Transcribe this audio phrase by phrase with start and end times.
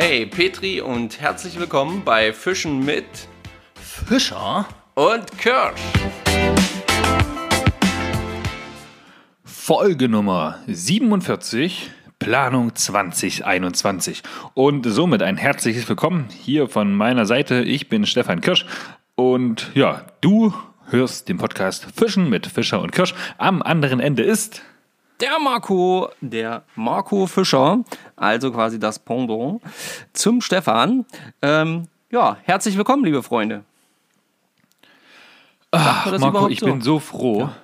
[0.00, 3.04] Hey Petri und herzlich willkommen bei Fischen mit
[3.74, 5.80] Fischer und Kirsch.
[9.42, 11.90] Folge Nummer 47,
[12.20, 14.22] Planung 2021.
[14.54, 17.62] Und somit ein herzliches Willkommen hier von meiner Seite.
[17.62, 18.66] Ich bin Stefan Kirsch
[19.16, 20.54] und ja, du
[20.90, 23.14] hörst den Podcast Fischen mit Fischer und Kirsch.
[23.36, 24.62] Am anderen Ende ist
[25.20, 27.84] der Marco, der Marco Fischer,
[28.16, 29.60] also quasi das Pendant
[30.12, 31.04] zum Stefan.
[31.42, 33.64] Ähm, ja, herzlich willkommen, liebe Freunde.
[35.70, 36.66] Ach, Marco, ich so?
[36.66, 37.56] bin so froh, ja.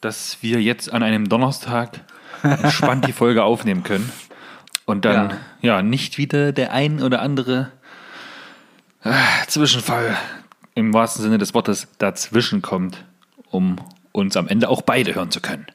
[0.00, 2.00] dass wir jetzt an einem Donnerstag
[2.42, 4.12] entspannt die Folge aufnehmen können
[4.84, 5.30] und dann
[5.62, 7.72] ja, ja nicht wieder der ein oder andere
[9.02, 9.12] äh,
[9.48, 10.16] Zwischenfall
[10.74, 13.04] im wahrsten Sinne des Wortes dazwischen kommt,
[13.50, 13.76] um
[14.12, 15.66] uns am Ende auch beide hören zu können.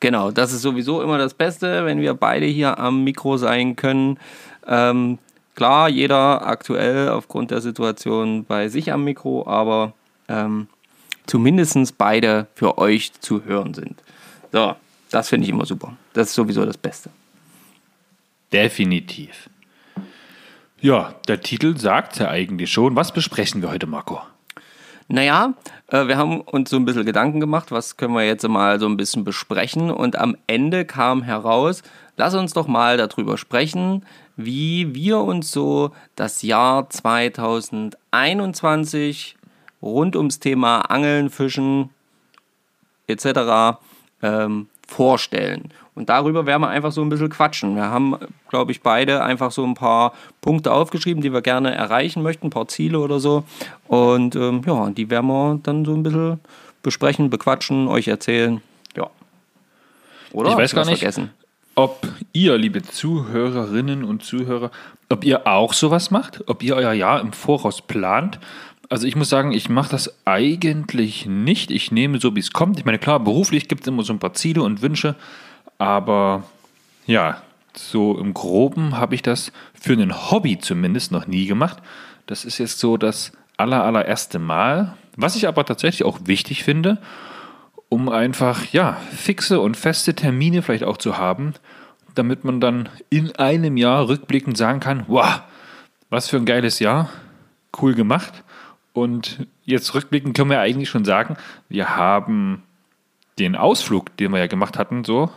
[0.00, 4.18] Genau, das ist sowieso immer das Beste, wenn wir beide hier am Mikro sein können.
[4.66, 5.18] Ähm,
[5.54, 9.92] klar, jeder aktuell aufgrund der Situation bei sich am Mikro, aber
[10.28, 10.68] ähm,
[11.26, 14.02] zumindest beide für euch zu hören sind.
[14.52, 14.74] So,
[15.10, 15.96] das finde ich immer super.
[16.14, 17.10] Das ist sowieso das Beste.
[18.52, 19.50] Definitiv.
[20.80, 22.96] Ja, der Titel sagt ja eigentlich schon.
[22.96, 24.22] Was besprechen wir heute, Marco?
[25.08, 25.54] Naja,
[25.90, 28.96] wir haben uns so ein bisschen Gedanken gemacht, was können wir jetzt mal so ein
[28.96, 29.90] bisschen besprechen.
[29.90, 31.82] Und am Ende kam heraus,
[32.16, 39.36] lass uns doch mal darüber sprechen, wie wir uns so das Jahr 2021
[39.82, 41.90] rund ums Thema Angeln, Fischen
[43.08, 43.80] etc.
[44.22, 45.72] Ähm, vorstellen.
[46.00, 47.76] Und darüber werden wir einfach so ein bisschen quatschen.
[47.76, 48.16] Wir haben,
[48.48, 52.50] glaube ich, beide einfach so ein paar Punkte aufgeschrieben, die wir gerne erreichen möchten, ein
[52.50, 53.44] paar Ziele oder so.
[53.86, 56.40] Und ähm, ja, die werden wir dann so ein bisschen
[56.82, 58.62] besprechen, bequatschen, euch erzählen.
[58.96, 59.10] Ja.
[60.32, 60.52] Oder?
[60.52, 61.32] Ich weiß gar nicht, vergessen?
[61.74, 64.70] ob ihr, liebe Zuhörerinnen und Zuhörer,
[65.10, 68.38] ob ihr auch sowas macht, ob ihr euer Jahr im Voraus plant.
[68.88, 71.70] Also ich muss sagen, ich mache das eigentlich nicht.
[71.70, 72.78] Ich nehme so, wie es kommt.
[72.78, 75.14] Ich meine, klar, beruflich gibt es immer so ein paar Ziele und Wünsche,
[75.80, 76.44] aber
[77.06, 77.40] ja,
[77.74, 81.78] so im Groben habe ich das für ein Hobby zumindest noch nie gemacht.
[82.26, 84.94] Das ist jetzt so das aller, allererste Mal.
[85.16, 86.98] Was ich aber tatsächlich auch wichtig finde,
[87.88, 91.54] um einfach, ja, fixe und feste Termine vielleicht auch zu haben,
[92.14, 95.40] damit man dann in einem Jahr rückblickend sagen kann, wow,
[96.10, 97.08] was für ein geiles Jahr,
[97.80, 98.44] cool gemacht.
[98.92, 101.38] Und jetzt rückblickend können wir eigentlich schon sagen,
[101.70, 102.64] wir haben
[103.38, 105.30] den Ausflug, den wir ja gemacht hatten, so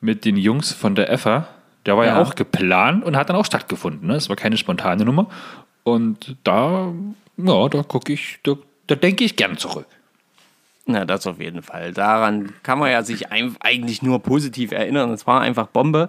[0.00, 1.48] mit den Jungs von der EFA,
[1.86, 4.08] der war ja, ja auch geplant und hat dann auch stattgefunden.
[4.08, 4.14] Ne?
[4.14, 5.28] Es war keine spontane Nummer.
[5.82, 6.92] Und da,
[7.36, 8.54] ja, da gucke ich, da,
[8.86, 9.86] da denke ich gern zurück.
[10.86, 11.92] Na, das auf jeden Fall.
[11.92, 15.10] Daran kann man ja sich eigentlich nur positiv erinnern.
[15.10, 16.08] Es war einfach Bombe.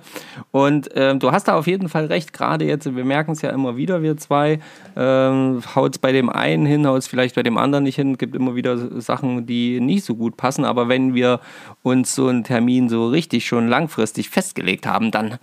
[0.51, 2.31] Und äh, du hast da auf jeden Fall recht.
[2.31, 4.59] Gerade jetzt, wir merken es ja immer wieder, wir zwei.
[4.95, 8.13] Ähm, haut es bei dem einen hin, haut es vielleicht bei dem anderen nicht hin.
[8.13, 10.63] Es gibt immer wieder Sachen, die nicht so gut passen.
[10.63, 11.41] Aber wenn wir
[11.83, 15.37] uns so einen Termin so richtig schon langfristig festgelegt haben, dann,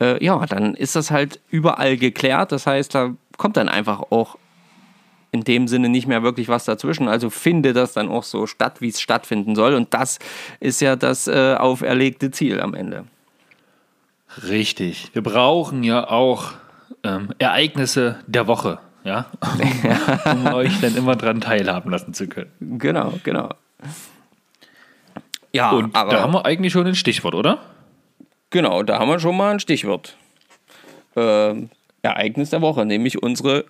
[0.00, 2.50] äh, ja, dann ist das halt überall geklärt.
[2.50, 4.36] Das heißt, da kommt dann einfach auch
[5.32, 7.08] in dem Sinne nicht mehr wirklich was dazwischen.
[7.08, 9.74] Also finde das dann auch so statt, wie es stattfinden soll.
[9.74, 10.18] Und das
[10.60, 13.04] ist ja das äh, auferlegte Ziel am Ende.
[14.46, 15.10] Richtig.
[15.14, 16.52] Wir brauchen ja auch
[17.02, 22.50] ähm, Ereignisse der Woche, ja, um, um euch dann immer dran teilhaben lassen zu können.
[22.60, 23.50] Genau, genau.
[25.52, 27.58] Ja, und aber, da haben wir eigentlich schon ein Stichwort, oder?
[28.50, 30.16] Genau, da haben wir schon mal ein Stichwort.
[31.16, 31.70] Ähm,
[32.02, 33.64] Ereignis der Woche, nämlich unsere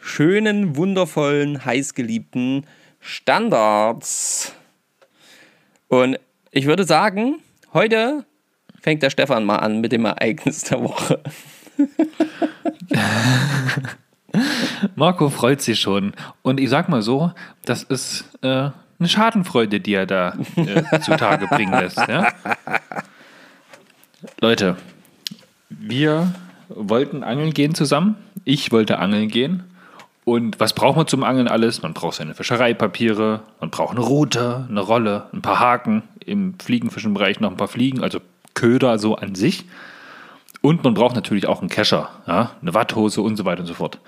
[0.00, 2.66] schönen, wundervollen, heißgeliebten
[3.00, 4.54] Standards.
[5.88, 6.18] Und
[6.50, 7.40] ich würde sagen,
[7.72, 8.24] heute
[8.80, 11.20] fängt der Stefan mal an mit dem Ereignis der Woche.
[14.94, 16.12] Marco freut sich schon.
[16.42, 17.32] Und ich sag mal so,
[17.64, 18.48] das ist äh,
[19.00, 21.98] eine Schadenfreude, die er da äh, zutage bringen lässt.
[21.98, 22.32] Ja?
[24.40, 24.76] Leute,
[25.68, 26.34] wir
[26.68, 28.16] wollten angeln gehen zusammen.
[28.44, 29.64] Ich wollte angeln gehen.
[30.30, 31.82] Und was braucht man zum Angeln alles?
[31.82, 37.40] Man braucht seine Fischereipapiere, man braucht eine Route, eine Rolle, ein paar Haken, im Fliegenfischenbereich
[37.40, 38.20] noch ein paar Fliegen, also
[38.54, 39.64] Köder so an sich.
[40.60, 43.74] Und man braucht natürlich auch einen Kescher, ja, eine Watthose und so weiter und so
[43.74, 43.98] fort.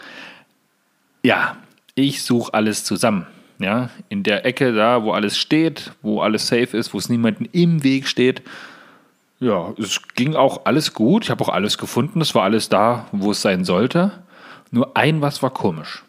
[1.24, 1.56] Ja,
[1.96, 3.26] ich suche alles zusammen.
[3.58, 7.46] Ja, in der Ecke da, wo alles steht, wo alles safe ist, wo es niemanden
[7.50, 8.42] im Weg steht.
[9.40, 11.24] Ja, es ging auch alles gut.
[11.24, 12.20] Ich habe auch alles gefunden.
[12.20, 14.12] Es war alles da, wo es sein sollte.
[14.70, 16.04] Nur ein was war komisch.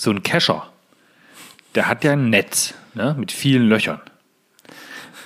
[0.00, 0.66] So ein Kescher,
[1.74, 4.00] der hat ja ein Netz ne, mit vielen Löchern.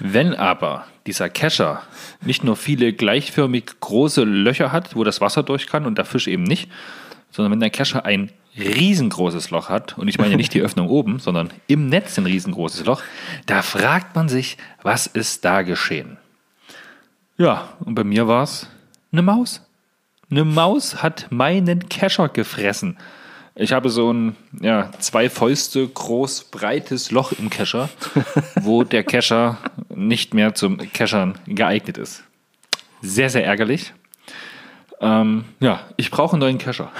[0.00, 1.84] Wenn aber dieser Kescher
[2.22, 6.26] nicht nur viele gleichförmig große Löcher hat, wo das Wasser durch kann und der Fisch
[6.26, 6.72] eben nicht,
[7.30, 11.20] sondern wenn dein Kescher ein riesengroßes Loch hat, und ich meine nicht die Öffnung oben,
[11.20, 13.00] sondern im Netz ein riesengroßes Loch,
[13.46, 16.16] da fragt man sich, was ist da geschehen?
[17.36, 18.68] Ja, und bei mir war es
[19.12, 19.64] eine Maus.
[20.32, 22.96] Eine Maus hat meinen Kescher gefressen.
[23.56, 27.88] Ich habe so ein ja, zwei Fäuste groß, breites Loch im Kescher,
[28.62, 29.58] wo der Kescher
[29.94, 32.24] nicht mehr zum Keschern geeignet ist.
[33.00, 33.92] Sehr, sehr ärgerlich.
[35.00, 36.90] Ähm, ja, ich brauche einen neuen Kescher.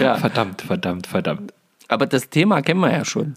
[0.00, 0.14] Ja.
[0.18, 1.52] verdammt, verdammt, verdammt.
[1.86, 3.34] Aber das Thema kennen wir ja schon.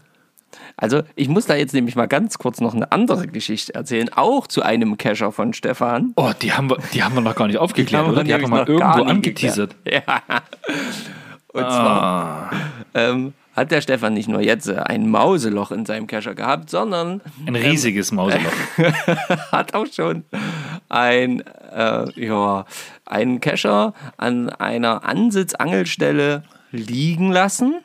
[0.76, 4.46] Also ich muss da jetzt nämlich mal ganz kurz noch eine andere Geschichte erzählen, auch
[4.46, 6.12] zu einem Cacher von Stefan.
[6.16, 8.24] Oh, die haben wir, die haben wir noch gar nicht aufgeklärt, die oder?
[8.24, 9.76] Die haben wir mal irgendwo angeteasert.
[9.84, 10.02] Ja.
[11.56, 11.70] Und ah.
[11.70, 12.50] zwar
[12.94, 17.56] ähm, hat der Stefan nicht nur jetzt ein Mauseloch in seinem Cacher gehabt, sondern ein
[17.56, 18.52] riesiges ähm, Mauseloch.
[19.52, 20.24] hat auch schon
[20.90, 21.42] ein
[21.74, 22.66] äh, ja
[23.06, 26.42] einen Cacher an einer Ansitzangelstelle
[26.72, 27.76] liegen lassen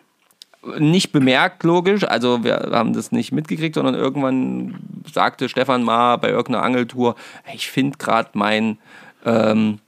[0.77, 2.03] nicht bemerkt, logisch.
[2.03, 4.75] Also wir haben das nicht mitgekriegt, sondern irgendwann
[5.11, 7.15] sagte Stefan mal bei irgendeiner Angeltour,
[7.53, 8.77] ich finde gerade meinen
[9.25, 9.79] ähm,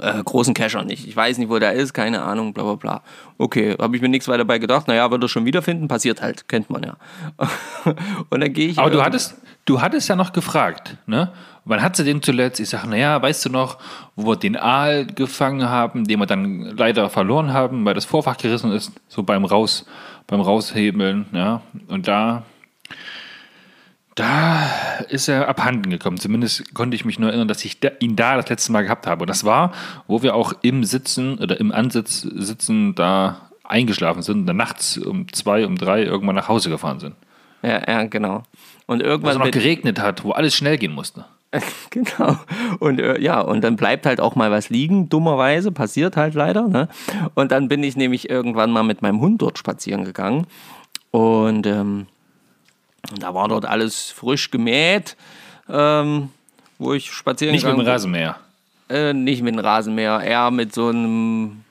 [0.00, 1.06] äh, großen Cacher nicht.
[1.06, 3.02] Ich weiß nicht, wo der ist, keine Ahnung, bla bla bla.
[3.38, 4.88] Okay, habe ich mir nichts weiter dabei gedacht.
[4.88, 6.96] Naja, wird er schon wiederfinden, passiert halt, kennt man ja.
[8.30, 8.78] Und dann gehe ich.
[8.78, 11.32] Aber du hattest, du hattest ja noch gefragt, ne?
[11.64, 12.58] Wann hat sie den zuletzt?
[12.58, 13.78] Ich sage, naja, weißt du noch,
[14.16, 18.36] wo wir den Aal gefangen haben, den wir dann leider verloren haben, weil das Vorfach
[18.36, 19.86] gerissen ist, so beim Raus,
[20.26, 21.60] beim Raushebeln, ja.
[21.86, 22.42] Und da,
[24.14, 24.68] da
[25.08, 26.18] ist er abhanden gekommen.
[26.18, 29.22] Zumindest konnte ich mich nur erinnern, dass ich ihn da das letzte Mal gehabt habe.
[29.22, 29.72] Und das war,
[30.06, 34.98] wo wir auch im Sitzen oder im Ansitz sitzen da eingeschlafen sind und dann nachts
[34.98, 37.14] um zwei, um drei irgendwann nach Hause gefahren sind.
[37.62, 38.42] Ja, ja, genau.
[38.86, 39.36] Und irgendwann.
[39.36, 41.24] Wo es noch geregnet hat, wo alles schnell gehen musste.
[41.90, 42.36] genau.
[42.80, 46.68] Und äh, ja, und dann bleibt halt auch mal was liegen, dummerweise, passiert halt leider.
[46.68, 46.88] Ne?
[47.34, 50.46] Und dann bin ich nämlich irgendwann mal mit meinem Hund dort spazieren gegangen.
[51.10, 52.06] Und ähm,
[53.18, 55.16] da war dort alles frisch gemäht,
[55.68, 56.30] ähm,
[56.78, 58.36] wo ich spazieren Nicht mit dem Rasenmäher.
[58.88, 61.64] Äh, nicht mit dem Rasenmäher, eher mit so einem,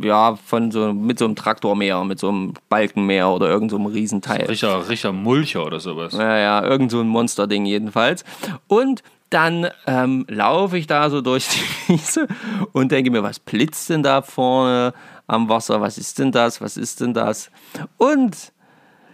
[0.00, 3.86] ja, von so, mit so einem Traktormäher, mit so einem Balkenmäher oder irgend so einem
[3.86, 4.46] Riesenteil.
[4.46, 6.14] Richer, Richer Mulcher oder sowas.
[6.14, 8.24] Ja, ja, irgend so ein Monsterding jedenfalls.
[8.68, 12.26] Und dann ähm, laufe ich da so durch die Wiese
[12.72, 14.92] und denke mir, was blitzt denn da vorne
[15.26, 15.80] am Wasser?
[15.80, 16.60] Was ist denn das?
[16.60, 17.50] Was ist denn das?
[17.96, 18.52] Und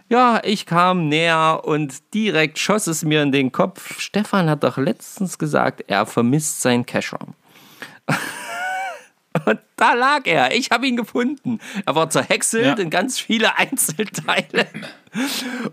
[0.09, 3.99] ja, ich kam näher und direkt schoss es mir in den Kopf.
[3.99, 7.19] Stefan hat doch letztens gesagt, er vermisst sein Kescher.
[9.45, 10.55] Und da lag er.
[10.55, 11.59] Ich habe ihn gefunden.
[11.85, 12.83] Er war zerhäckselt ja.
[12.83, 14.67] in ganz viele Einzelteile.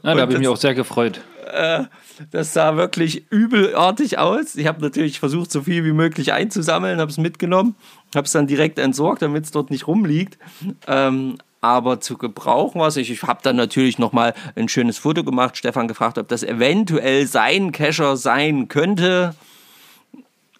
[0.02, 1.20] Ja, da habe ich mich auch sehr gefreut.
[1.52, 1.84] Äh,
[2.30, 4.56] das sah wirklich übelartig aus.
[4.56, 7.74] Ich habe natürlich versucht, so viel wie möglich einzusammeln, habe es mitgenommen,
[8.14, 10.38] habe es dann direkt entsorgt, damit es dort nicht rumliegt.
[10.86, 12.96] Ähm, aber zu gebrauchen was.
[12.96, 17.26] Ich, ich habe dann natürlich nochmal ein schönes Foto gemacht, Stefan gefragt, ob das eventuell
[17.26, 19.34] sein Kescher sein könnte.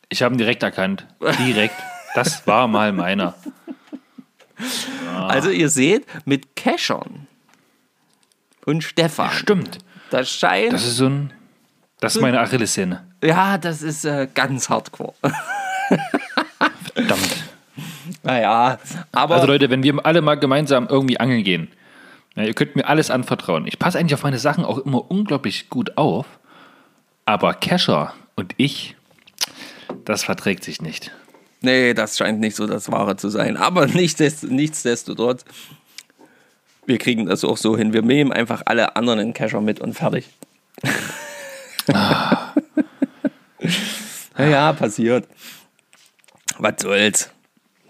[0.08, 1.06] Ich habe ihn direkt erkannt.
[1.38, 1.74] Direkt.
[2.14, 3.34] Das war mal meiner.
[5.14, 7.26] Also ihr seht, mit Keschern
[8.64, 9.30] und Stefan.
[9.30, 9.78] Stimmt.
[10.10, 10.72] Das scheint.
[10.72, 11.32] Das ist so ein.
[12.00, 13.04] Das ist meine Achillessehne.
[13.22, 15.14] Ja, das ist äh, ganz hardcore.
[16.94, 17.53] Verdammt.
[18.24, 18.78] Naja,
[19.12, 19.34] aber.
[19.34, 21.68] Also Leute, wenn wir alle mal gemeinsam irgendwie angeln gehen,
[22.34, 23.66] ja, ihr könnt mir alles anvertrauen.
[23.66, 26.26] Ich passe eigentlich auf meine Sachen auch immer unglaublich gut auf.
[27.26, 28.96] Aber Kescher und ich,
[30.04, 31.12] das verträgt sich nicht.
[31.60, 33.56] Nee, das scheint nicht so das Wahre zu sein.
[33.56, 35.44] Aber nichtsdestotrotz,
[36.86, 37.92] wir kriegen das auch so hin.
[37.92, 40.28] Wir nehmen einfach alle anderen in Cacher mit und fertig.
[41.92, 42.52] Ah.
[44.38, 45.26] ja, passiert.
[46.58, 47.33] Was soll's.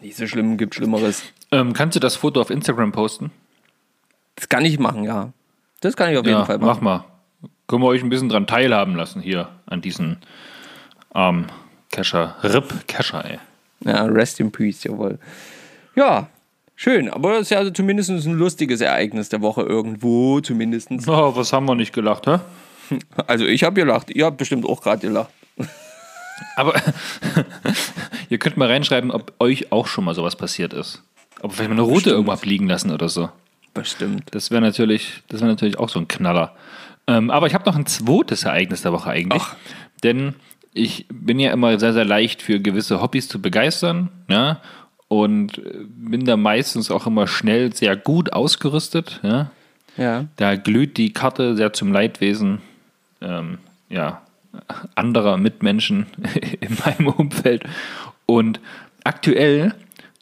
[0.05, 1.23] Nicht so schlimm, gibt Schlimmeres.
[1.51, 3.31] Ähm, kannst du das Foto auf Instagram posten?
[4.37, 5.33] Das kann ich machen, ja.
[5.81, 6.67] Das kann ich auf jeden ja, Fall machen.
[6.67, 7.05] Mach mal.
[7.67, 10.19] Können wir euch ein bisschen dran teilhaben lassen hier an diesen
[11.15, 11.47] ähm,
[11.91, 12.37] Kescher.
[12.43, 13.39] Rip Kescher, ey.
[13.81, 15.19] Ja, rest in peace, jawohl.
[15.97, 16.29] Ja,
[16.77, 17.09] schön.
[17.09, 20.91] Aber das ist ja also zumindest ein lustiges Ereignis der Woche irgendwo, zumindest.
[21.09, 22.41] Oh, was haben wir nicht gelacht, hä?
[23.27, 24.11] Also ich habe gelacht.
[24.11, 25.31] Ihr habt bestimmt auch gerade gelacht.
[26.57, 26.75] Aber
[28.29, 31.03] ihr könnt mal reinschreiben, ob euch auch schon mal sowas passiert ist.
[31.41, 33.29] Ob vielleicht mal eine Route irgendwo abliegen lassen oder so.
[33.73, 34.25] Bestimmt.
[34.33, 36.55] Das wäre natürlich, das natürlich auch so ein Knaller.
[37.07, 39.43] Ähm, aber ich habe noch ein zweites Ereignis der Woche eigentlich.
[39.43, 39.57] Ach.
[40.03, 40.35] Denn
[40.73, 44.09] ich bin ja immer sehr, sehr leicht für gewisse Hobbys zu begeistern.
[44.29, 44.61] Ja?
[45.09, 49.21] Und bin da meistens auch immer schnell sehr gut ausgerüstet.
[49.23, 49.51] Ja.
[49.97, 50.25] ja.
[50.37, 52.61] Da glüht die Karte sehr zum Leidwesen
[53.25, 54.23] ähm, ja,
[54.95, 56.07] anderer Mitmenschen
[56.61, 57.65] in meinem Umfeld.
[58.27, 58.61] Und
[59.05, 59.75] aktuell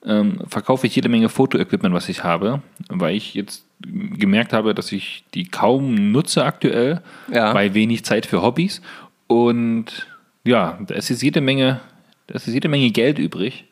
[0.05, 4.93] ähm, verkaufe ich jede Menge Fotoequipment, was ich habe, weil ich jetzt gemerkt habe, dass
[4.93, 7.01] ich die kaum nutze aktuell,
[7.33, 7.53] ja.
[7.53, 8.81] bei wenig Zeit für Hobbys.
[9.27, 10.07] Und
[10.45, 11.81] ja, da ist jetzt jede Menge,
[12.27, 13.65] da ist jede Menge Geld übrig.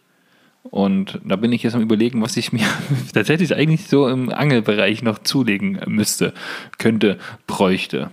[0.62, 2.66] Und da bin ich jetzt am überlegen, was ich mir
[3.14, 6.34] tatsächlich eigentlich so im Angelbereich noch zulegen müsste,
[6.78, 8.10] könnte, bräuchte.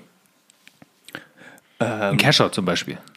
[1.80, 2.98] Ähm, Ein Kescher zum Beispiel.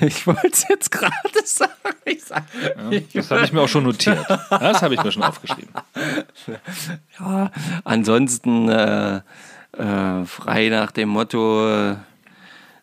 [0.00, 1.12] Ich wollte es jetzt gerade
[1.44, 1.70] sagen.
[2.18, 2.42] Sag,
[2.90, 4.18] ja, das habe ich mir auch schon notiert.
[4.50, 5.72] Das habe ich mir schon aufgeschrieben.
[7.18, 7.50] Ja,
[7.84, 11.96] ansonsten äh, äh, frei nach dem Motto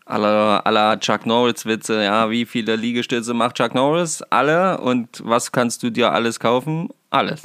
[0.08, 2.04] aller, aller Chuck Norris-Witze.
[2.04, 4.22] Ja, wie viele Liegestütze macht Chuck Norris?
[4.30, 4.80] Alle.
[4.80, 6.90] Und was kannst du dir alles kaufen?
[7.10, 7.44] Alles.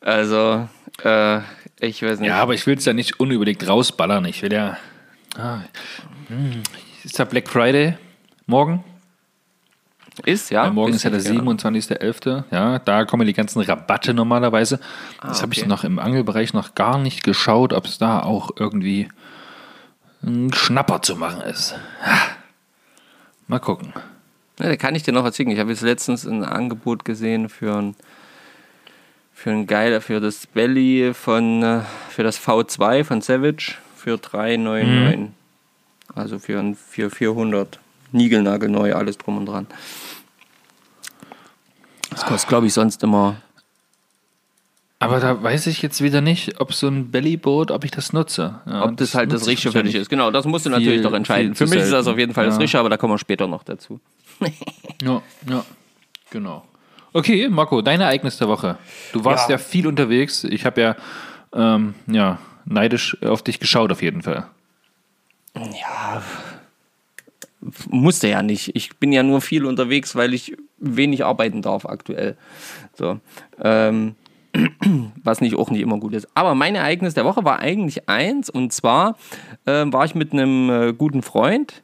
[0.00, 0.68] Also,
[1.02, 1.40] äh,
[1.80, 2.28] ich weiß nicht.
[2.28, 4.24] Ja, aber ich will es ja nicht unüberlegt rausballern.
[4.26, 4.76] Ich will ja.
[5.36, 5.60] Ah,
[6.28, 6.62] hm,
[7.02, 7.96] ist da Black Friday
[8.46, 8.84] morgen?
[10.24, 10.64] Ist, ja.
[10.64, 12.44] ja morgen ist ja der 27.11.
[12.52, 14.78] Ja, da kommen die ganzen Rabatte normalerweise.
[15.18, 15.62] Ah, das habe okay.
[15.62, 19.08] ich noch im Angelbereich noch gar nicht geschaut, ob es da auch irgendwie
[20.22, 21.74] ein Schnapper zu machen ist.
[23.48, 23.92] Mal gucken.
[24.60, 25.50] Ja, da kann ich dir noch erzählen.
[25.50, 27.96] Ich habe jetzt letztens ein Angebot gesehen für ein,
[29.32, 35.18] für ein geiler, für das Belly von, äh, für das V2 von Savage für 399.
[35.18, 35.32] Mhm.
[36.14, 37.80] Also für, ein, für 400.
[38.12, 39.66] Niegelnagelneu, alles drum und dran.
[42.10, 43.36] Das kostet, glaube ich, sonst immer
[45.00, 48.60] aber da weiß ich jetzt wieder nicht, ob so ein Bellyboot, ob ich das nutze.
[48.64, 50.08] Ja, ob das, das halt das Richtige für dich ist.
[50.08, 51.54] Genau, das musst du viel, natürlich doch entscheiden.
[51.54, 52.50] Für mich ist das auf jeden Fall ja.
[52.50, 54.00] das Richtige, aber da kommen wir später noch dazu.
[55.02, 55.20] ja,
[55.50, 55.64] ja,
[56.30, 56.64] genau.
[57.12, 58.78] Okay, Marco, dein Ereignis der Woche.
[59.12, 60.42] Du warst ja, ja viel unterwegs.
[60.44, 60.96] Ich habe ja,
[61.52, 64.46] ähm, ja neidisch auf dich geschaut, auf jeden Fall.
[65.54, 66.22] Ja,
[67.88, 68.74] musste ja nicht.
[68.74, 72.36] Ich bin ja nur viel unterwegs, weil ich wenig arbeiten darf aktuell.
[72.94, 73.20] So.
[73.60, 74.16] Ähm,
[75.24, 76.28] was nicht auch nicht immer gut ist.
[76.34, 79.16] Aber mein Ereignis der Woche war eigentlich eins und zwar
[79.66, 81.82] äh, war ich mit einem äh, guten Freund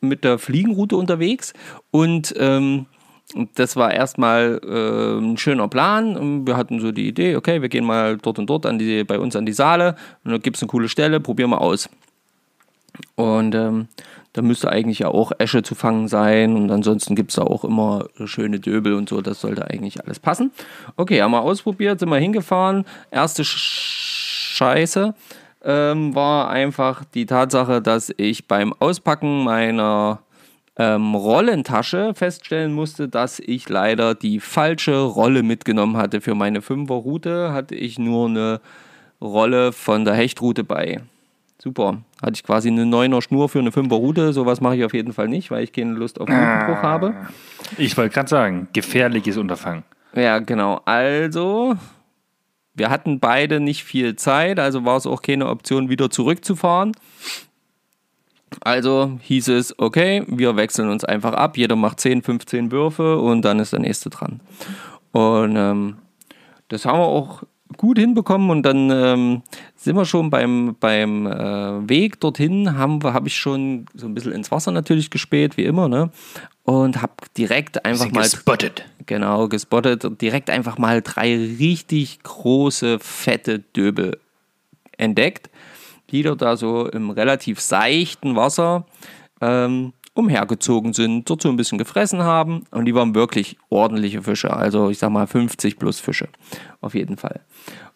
[0.00, 1.52] mit der Fliegenroute unterwegs
[1.90, 2.86] und ähm,
[3.54, 6.46] das war erstmal äh, ein schöner Plan.
[6.46, 9.18] Wir hatten so die Idee, okay, wir gehen mal dort und dort an die, bei
[9.18, 11.90] uns an die Saale und da gibt es eine coole Stelle, probieren wir aus.
[13.16, 13.88] Und ähm,
[14.32, 17.64] da müsste eigentlich ja auch Esche zu fangen sein und ansonsten gibt es da auch
[17.64, 20.50] immer schöne Döbel und so, das sollte eigentlich alles passen.
[20.96, 22.84] Okay, haben wir ausprobiert, sind wir hingefahren.
[23.10, 25.14] Erste Scheiße
[25.64, 30.20] ähm, war einfach die Tatsache, dass ich beim Auspacken meiner
[30.78, 36.20] ähm, Rollentasche feststellen musste, dass ich leider die falsche Rolle mitgenommen hatte.
[36.20, 38.60] Für meine 5er Route hatte ich nur eine
[39.20, 41.00] Rolle von der Hechtroute bei.
[41.60, 41.98] Super.
[42.22, 44.32] Hatte ich quasi eine 9er Schnur für eine 5er Route.
[44.32, 47.14] Sowas mache ich auf jeden Fall nicht, weil ich keine Lust auf Routenbruch habe.
[47.76, 49.82] Ich wollte gerade sagen, gefährliches Unterfangen.
[50.14, 50.80] Ja, genau.
[50.84, 51.74] Also,
[52.74, 56.92] wir hatten beide nicht viel Zeit, also war es auch keine Option, wieder zurückzufahren.
[58.60, 61.56] Also hieß es, okay, wir wechseln uns einfach ab.
[61.56, 64.40] Jeder macht 10, 15 Würfe und dann ist der nächste dran.
[65.12, 65.96] Und ähm,
[66.68, 67.42] das haben wir auch
[67.76, 69.42] gut hinbekommen und dann ähm,
[69.76, 74.32] sind wir schon beim, beim äh, Weg dorthin, habe hab ich schon so ein bisschen
[74.32, 76.10] ins Wasser natürlich gespäht, wie immer, ne?
[76.64, 78.22] Und habe direkt einfach mal.
[78.22, 78.84] Gespottet.
[79.06, 84.18] Genau, gespottet direkt einfach mal drei richtig große, fette Döbel
[84.98, 85.48] entdeckt,
[86.10, 88.86] die dort da so im relativ seichten Wasser
[89.40, 94.52] ähm, umhergezogen sind, so ein bisschen gefressen haben und die waren wirklich ordentliche Fische.
[94.52, 96.28] Also ich sag mal 50 plus Fische.
[96.80, 97.40] Auf jeden Fall.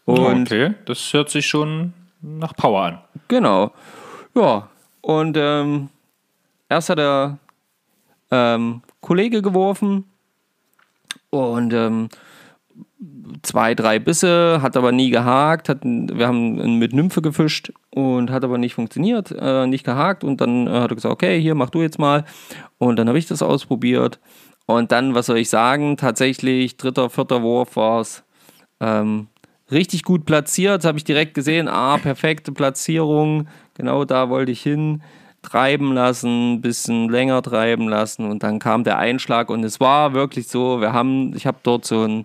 [0.05, 2.99] Und okay, das hört sich schon nach Power an.
[3.29, 3.73] Genau.
[4.35, 4.69] Ja,
[5.01, 5.89] und ähm,
[6.69, 7.39] erst hat der
[8.31, 10.05] ähm, Kollege geworfen
[11.31, 12.09] und ähm,
[13.43, 15.69] zwei, drei Bisse, hat aber nie gehakt.
[15.69, 20.25] Hat, wir haben mit Nymphe gefischt und hat aber nicht funktioniert, äh, nicht gehakt.
[20.25, 22.25] Und dann äh, hat er gesagt, okay, hier mach du jetzt mal.
[22.79, 24.21] Und dann habe ich das ausprobiert.
[24.67, 28.23] Und dann, was soll ich sagen, tatsächlich dritter, vierter Wurf war es
[28.81, 29.27] ähm,
[29.71, 30.85] richtig gut platziert.
[30.85, 33.49] Habe ich direkt gesehen, ah, perfekte Platzierung.
[33.75, 35.03] Genau da wollte ich hin
[35.43, 40.15] treiben lassen, ein bisschen länger treiben lassen und dann kam der Einschlag und es war
[40.15, 42.25] wirklich so, wir haben, ich habe dort so ein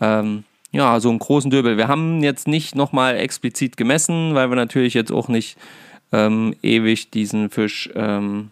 [0.00, 1.76] ähm, ja, so einen großen Döbel.
[1.76, 5.56] Wir haben jetzt nicht nochmal explizit gemessen, weil wir natürlich jetzt auch nicht
[6.12, 8.50] ähm, ewig diesen Fisch ähm,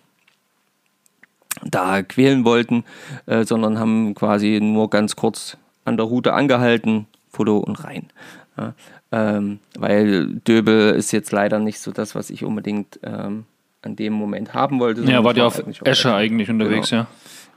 [1.64, 2.84] da quälen wollten,
[3.26, 8.10] äh, sondern haben quasi nur ganz kurz an der Route angehalten, Foto und rein.
[8.56, 8.74] Ja,
[9.12, 13.44] ähm, weil Döbel ist jetzt leider nicht so das, was ich unbedingt ähm,
[13.86, 15.02] an dem Moment haben wollte.
[15.02, 17.02] Ja, war ja auf Esche eigentlich unterwegs, genau.
[17.02, 17.08] ja.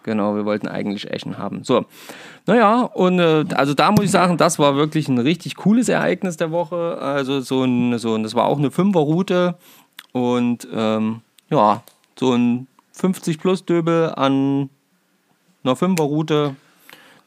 [0.03, 1.65] Genau, wir wollten eigentlich Eschen haben.
[1.65, 1.85] So,
[2.45, 6.37] naja, und äh, also da muss ich sagen, das war wirklich ein richtig cooles Ereignis
[6.37, 6.97] der Woche.
[7.01, 9.55] Also so ein, so ein das war auch eine Fünferroute
[10.13, 11.83] und ähm, ja,
[12.17, 14.69] so ein 50 plus Döbel an
[15.63, 16.55] einer Fünferroute.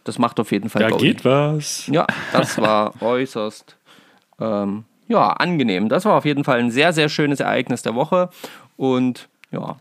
[0.04, 0.82] Das macht auf jeden Fall.
[0.82, 1.86] Da geht was.
[1.88, 3.76] Ja, das war äußerst
[4.40, 5.88] ähm, ja, angenehm.
[5.88, 8.30] Das war auf jeden Fall ein sehr, sehr schönes Ereignis der Woche.
[8.76, 9.76] Und ja,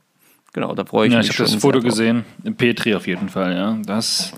[0.53, 1.29] genau, da freue ich ja, mich.
[1.29, 2.25] Ich habe das Foto gesehen.
[2.57, 3.77] Petri auf jeden Fall, ja.
[3.85, 4.33] Das.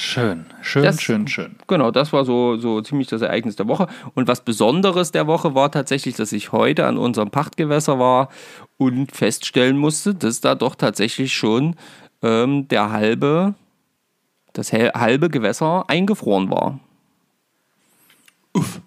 [0.00, 1.56] Schön, schön, das, schön, schön.
[1.66, 3.88] Genau, das war so, so ziemlich das Ereignis der Woche.
[4.14, 8.28] Und was Besonderes der Woche war tatsächlich, dass ich heute an unserem Pachtgewässer war
[8.76, 11.74] und feststellen musste, dass da doch tatsächlich schon
[12.22, 13.54] ähm, der halbe,
[14.52, 16.78] das halbe Gewässer eingefroren war.
[18.54, 18.80] Uff.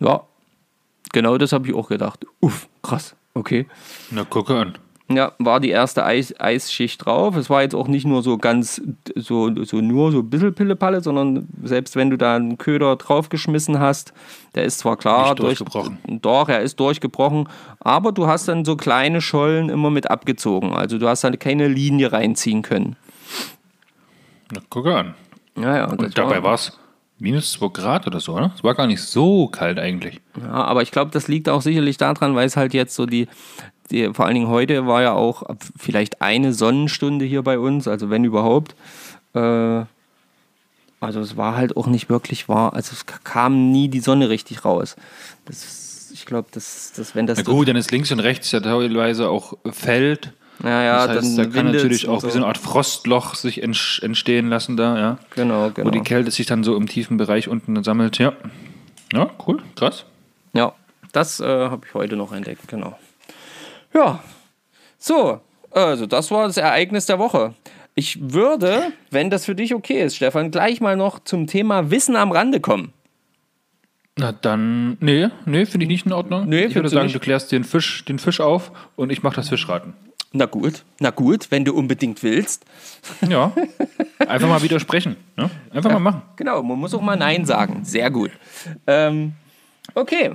[0.00, 0.22] Ja,
[1.12, 2.26] genau das habe ich auch gedacht.
[2.40, 3.14] Uff, krass.
[3.34, 3.66] Okay.
[4.10, 4.78] Na, gucke an.
[5.08, 7.36] Ja, war die erste Eis Eisschicht drauf.
[7.36, 8.80] Es war jetzt auch nicht nur so ganz,
[9.14, 13.78] so, so nur so ein bisschen Pillepalle, sondern selbst wenn du da einen Köder draufgeschmissen
[13.78, 14.14] hast,
[14.54, 15.98] der ist zwar klar nicht durchgebrochen.
[16.06, 17.48] Durch, doch, er ist durchgebrochen,
[17.80, 20.72] aber du hast dann so kleine Schollen immer mit abgezogen.
[20.72, 22.96] Also du hast dann keine Linie reinziehen können.
[24.52, 25.14] Na, gucke an.
[25.58, 25.84] Ja, ja.
[25.90, 26.78] Und, und dabei war es
[27.22, 28.52] minus 2 Grad oder so, ne?
[28.54, 30.20] Es war gar nicht so kalt eigentlich.
[30.40, 33.28] Ja, aber ich glaube, das liegt auch sicherlich daran, weil es halt jetzt so die,
[33.90, 35.44] die, vor allen Dingen heute war ja auch
[35.78, 38.74] vielleicht eine Sonnenstunde hier bei uns, also wenn überhaupt.
[39.34, 39.84] Äh,
[41.00, 44.64] also es war halt auch nicht wirklich wahr, also es kam nie die Sonne richtig
[44.64, 44.96] raus.
[45.46, 47.38] Das, ich glaube, dass, dass wenn das.
[47.38, 50.32] Na gut, dann ist links und rechts ja teilweise auch Feld.
[50.62, 52.28] Ja, ja, das heißt, da kann natürlich auch so.
[52.28, 55.18] wie so eine Art Frostloch sich entstehen lassen da, ja.
[55.34, 55.88] Genau, genau.
[55.88, 58.32] Wo die Kälte sich dann so im tiefen Bereich unten sammelt, ja.
[59.12, 60.04] Ja, cool, krass.
[60.54, 60.72] Ja,
[61.12, 62.98] das äh, habe ich heute noch entdeckt, genau.
[63.92, 64.22] Ja,
[64.98, 65.40] so,
[65.72, 67.54] also das war das Ereignis der Woche.
[67.94, 72.16] Ich würde, wenn das für dich okay ist, Stefan, gleich mal noch zum Thema Wissen
[72.16, 72.92] am Rande kommen.
[74.16, 76.48] Na dann, nee, nee, finde ich nicht in Ordnung.
[76.48, 79.36] Nee, ich würde sagen, du, du klärst den Fisch, den Fisch auf und ich mache
[79.36, 79.94] das Fischraten.
[80.32, 82.64] Na gut, na gut, wenn du unbedingt willst.
[83.28, 83.52] Ja,
[84.18, 85.16] einfach mal widersprechen.
[85.36, 85.50] Ne?
[85.70, 86.22] Einfach ja, mal machen.
[86.36, 87.84] Genau, man muss auch mal Nein sagen.
[87.84, 88.30] Sehr gut.
[88.86, 89.34] Ähm,
[89.94, 90.32] okay,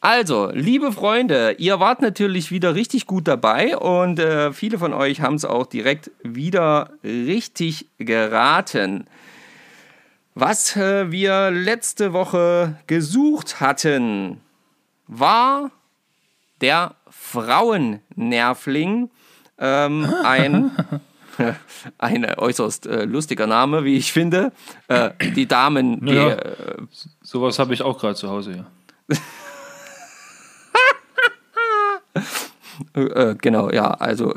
[0.00, 5.20] also, liebe Freunde, ihr wart natürlich wieder richtig gut dabei und äh, viele von euch
[5.20, 9.06] haben es auch direkt wieder richtig geraten.
[10.34, 14.40] Was äh, wir letzte Woche gesucht hatten,
[15.06, 15.70] war
[16.60, 19.10] der Frauennervling.
[19.58, 20.70] Ähm, ein,
[21.98, 24.52] ein äußerst äh, lustiger Name, wie ich finde.
[24.88, 26.04] Äh, die Damen.
[26.04, 26.76] Naja, die, äh,
[27.22, 28.56] sowas habe ich auch gerade zu Hause,
[29.08, 29.16] ja.
[32.92, 34.34] Äh, genau, ja, also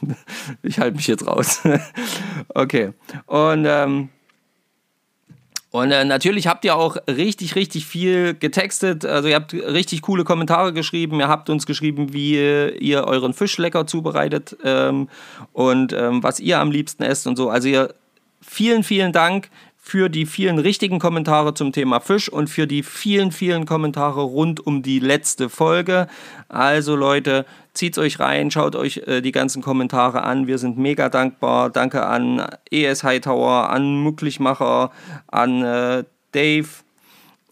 [0.62, 1.62] ich halte mich jetzt raus.
[2.48, 2.92] okay.
[3.26, 4.08] Und, ähm,
[5.70, 9.04] und äh, natürlich habt ihr auch richtig, richtig viel getextet.
[9.04, 11.20] Also ihr habt richtig coole Kommentare geschrieben.
[11.20, 12.36] Ihr habt uns geschrieben, wie
[12.78, 15.08] ihr euren Fisch lecker zubereitet ähm,
[15.52, 17.50] und ähm, was ihr am liebsten esst und so.
[17.50, 17.94] Also ihr,
[18.40, 19.50] vielen, vielen Dank
[19.88, 24.66] für die vielen richtigen Kommentare zum Thema Fisch und für die vielen, vielen Kommentare rund
[24.66, 26.08] um die letzte Folge.
[26.50, 30.46] Also Leute, zieht euch rein, schaut euch äh, die ganzen Kommentare an.
[30.46, 31.70] Wir sind mega dankbar.
[31.70, 34.90] Danke an ES Hightower, an Mucklichmacher,
[35.26, 36.68] an äh, Dave,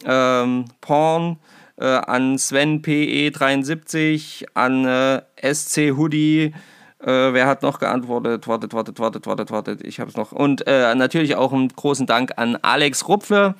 [0.04, 1.38] ähm, Porn,
[1.78, 5.22] äh, an Sven PE73, an äh,
[5.54, 6.52] SC Hoodie,
[7.00, 8.48] äh, wer hat noch geantwortet?
[8.48, 9.84] Wartet, wartet, wartet, wartet, wartet.
[9.84, 10.32] Ich habe es noch.
[10.32, 13.54] Und äh, natürlich auch einen großen Dank an Alex Rupfle.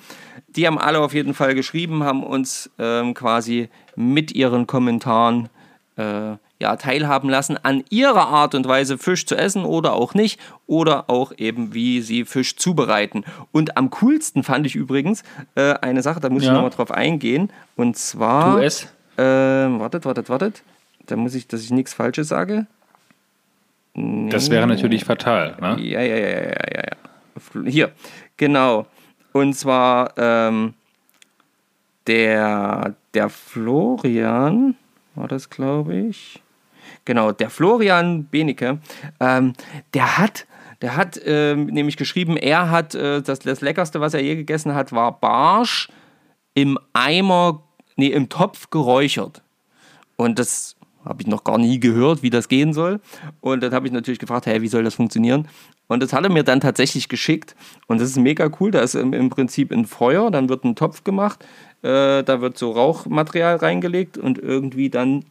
[0.47, 5.49] Die haben alle auf jeden Fall geschrieben, haben uns ähm, quasi mit ihren Kommentaren
[5.97, 10.39] äh, ja, teilhaben lassen an ihrer Art und Weise Fisch zu essen oder auch nicht
[10.65, 13.23] oder auch eben wie sie Fisch zubereiten.
[13.51, 15.21] Und am coolsten fand ich übrigens
[15.53, 16.49] äh, eine Sache, da muss ja.
[16.49, 18.55] ich nochmal drauf eingehen und zwar.
[18.55, 18.87] Du es?
[19.17, 20.63] Äh, wartet, wartet, wartet.
[21.05, 22.65] Da muss ich, dass ich nichts Falsches sage.
[23.97, 25.57] Das wäre natürlich fatal.
[25.59, 25.81] Ne?
[25.81, 27.63] Ja, ja, ja, ja, ja, ja.
[27.65, 27.91] Hier,
[28.37, 28.85] genau.
[29.33, 30.75] Und zwar ähm,
[32.05, 34.75] der, der Florian,
[35.15, 36.43] war das, glaube ich.
[37.05, 38.79] Genau, der Florian Benecke,
[39.19, 39.53] ähm,
[39.95, 40.45] der hat,
[40.81, 44.75] der hat ähm, nämlich geschrieben, er hat äh, das, das Leckerste, was er je gegessen
[44.75, 45.89] hat, war Barsch
[46.53, 47.63] im Eimer,
[47.95, 49.41] nee, im Topf geräuchert.
[50.17, 50.76] Und das
[51.07, 52.99] habe ich noch gar nie gehört, wie das gehen soll.
[53.41, 55.47] Und dann habe ich natürlich gefragt, hey, wie soll das funktionieren?
[55.87, 57.55] Und das hat er mir dann tatsächlich geschickt.
[57.87, 58.71] Und das ist mega cool.
[58.71, 61.45] Da ist im, Prinzip ein Feuer, dann wird ein Topf gemacht,
[61.81, 65.25] äh, da wird so Rauchmaterial reingelegt und irgendwie dann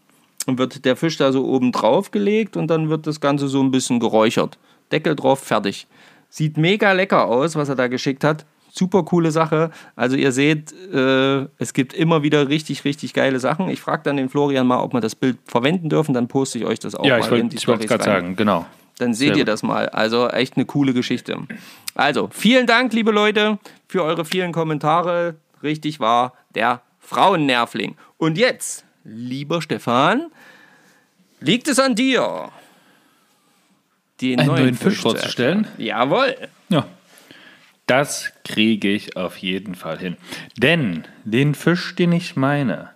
[0.47, 3.71] wird der Fisch da so oben drauf gelegt und dann wird das Ganze so ein
[3.71, 4.59] bisschen geräuchert.
[4.93, 5.87] Deckel drauf, fertig.
[6.29, 8.47] Sieht mega lecker aus, was er da geschickt hat.
[8.77, 9.71] Super coole Sache.
[9.95, 13.71] Also ihr seht, äh, es gibt immer wieder richtig, richtig geile Sachen.
[13.71, 16.13] Ich frage dann den Florian mal, ob wir das Bild verwenden dürfen.
[16.13, 18.05] Dann poste ich euch das auch ja, mal wollt, in die Ich wollte es gerade
[18.05, 18.67] sagen, genau.
[18.99, 19.89] Dann seht Sehr ihr das mal.
[19.89, 21.39] Also echt eine coole Geschichte.
[21.95, 23.59] Also, vielen Dank, liebe Leute,
[23.89, 25.37] für eure vielen Kommentare.
[25.63, 27.97] Richtig war der Frauennervling.
[28.19, 30.27] Und jetzt, lieber Stefan,
[31.41, 32.51] liegt es an dir,
[34.21, 35.67] den einen neuen, neuen Fisch, Fisch vorzustellen.
[35.79, 36.37] Jawohl.
[36.69, 36.87] Ja.
[37.87, 40.17] Das kriege ich auf jeden Fall hin.
[40.57, 42.91] Denn den Fisch, den ich meine,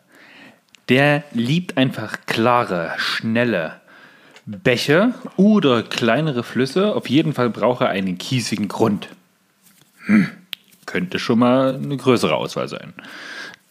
[0.88, 3.80] der liebt einfach klare, schnelle
[4.46, 6.94] Bäche oder kleinere Flüsse.
[6.94, 9.08] Auf jeden Fall braucht er einen kiesigen Grund.
[10.06, 10.28] Hm.
[10.86, 12.92] Könnte schon mal eine größere Auswahl sein.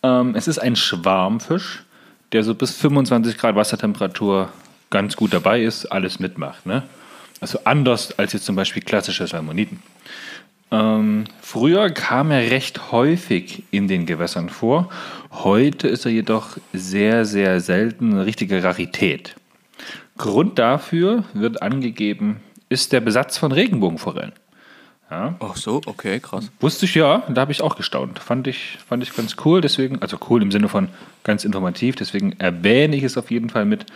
[0.03, 1.83] Ähm, es ist ein Schwarmfisch,
[2.31, 4.53] der so bis 25 Grad Wassertemperatur
[4.89, 6.65] ganz gut dabei ist, alles mitmacht.
[6.65, 6.83] Ne?
[7.41, 9.83] Also anders als jetzt zum Beispiel klassische Salmoniden.
[10.71, 14.89] Ähm, früher kam er recht häufig in den Gewässern vor.
[15.31, 19.35] Heute ist er jedoch sehr, sehr selten eine richtige Rarität.
[20.17, 24.33] Grund dafür wird angegeben, ist der Besatz von Regenbogenforellen.
[25.09, 25.35] Ja.
[25.39, 26.51] Ach so, okay, krass.
[26.59, 28.19] Wusste ich ja, da habe ich auch gestaunt.
[28.19, 30.89] Fand ich, fand ich ganz cool, deswegen, also cool im Sinne von
[31.23, 33.87] ganz informativ, deswegen erwähne ich es auf jeden Fall mit.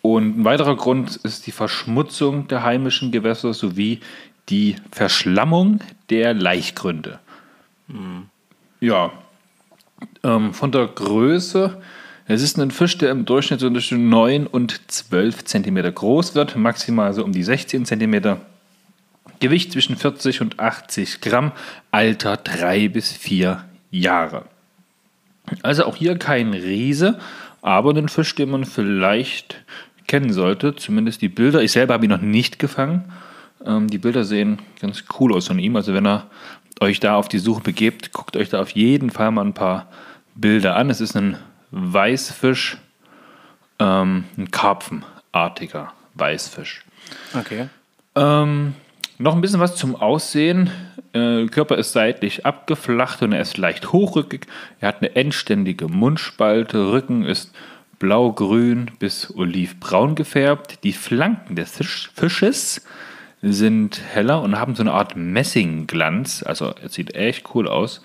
[0.00, 4.00] Und ein weiterer Grund ist die Verschmutzung der heimischen Gewässer sowie
[4.48, 5.80] die Verschlammung
[6.10, 7.18] der Laichgründe.
[7.88, 8.26] Mhm.
[8.80, 9.12] Ja,
[10.22, 11.80] ähm, von der Größe,
[12.26, 16.56] es ist ein Fisch, der im Durchschnitt so zwischen 9 und 12 cm groß wird,
[16.56, 18.38] maximal so um die 16 cm.
[19.40, 21.52] Gewicht zwischen 40 und 80 Gramm,
[21.90, 24.44] Alter 3 bis 4 Jahre.
[25.62, 27.18] Also auch hier kein Riese,
[27.60, 29.62] aber ein Fisch, den man vielleicht
[30.06, 30.76] kennen sollte.
[30.76, 31.62] Zumindest die Bilder.
[31.62, 33.04] Ich selber habe ihn noch nicht gefangen.
[33.64, 35.76] Ähm, die Bilder sehen ganz cool aus von ihm.
[35.76, 36.26] Also wenn ihr
[36.80, 39.88] euch da auf die Suche begebt, guckt euch da auf jeden Fall mal ein paar
[40.34, 40.90] Bilder an.
[40.90, 41.36] Es ist ein
[41.70, 42.78] Weißfisch,
[43.78, 46.84] ähm, ein Karpfenartiger Weißfisch.
[47.34, 47.68] Okay.
[48.14, 48.74] Ähm,
[49.18, 50.70] noch ein bisschen was zum Aussehen.
[51.12, 54.46] Äh, Körper ist seitlich abgeflacht und er ist leicht hochrückig.
[54.80, 56.92] Er hat eine endständige Mundspalte.
[56.92, 57.52] Rücken ist
[57.98, 60.84] blau-grün bis olivbraun gefärbt.
[60.84, 61.80] Die Flanken des
[62.14, 62.84] Fisches
[63.52, 66.42] sind heller und haben so eine Art Messingglanz.
[66.42, 68.00] Also es sieht echt cool aus.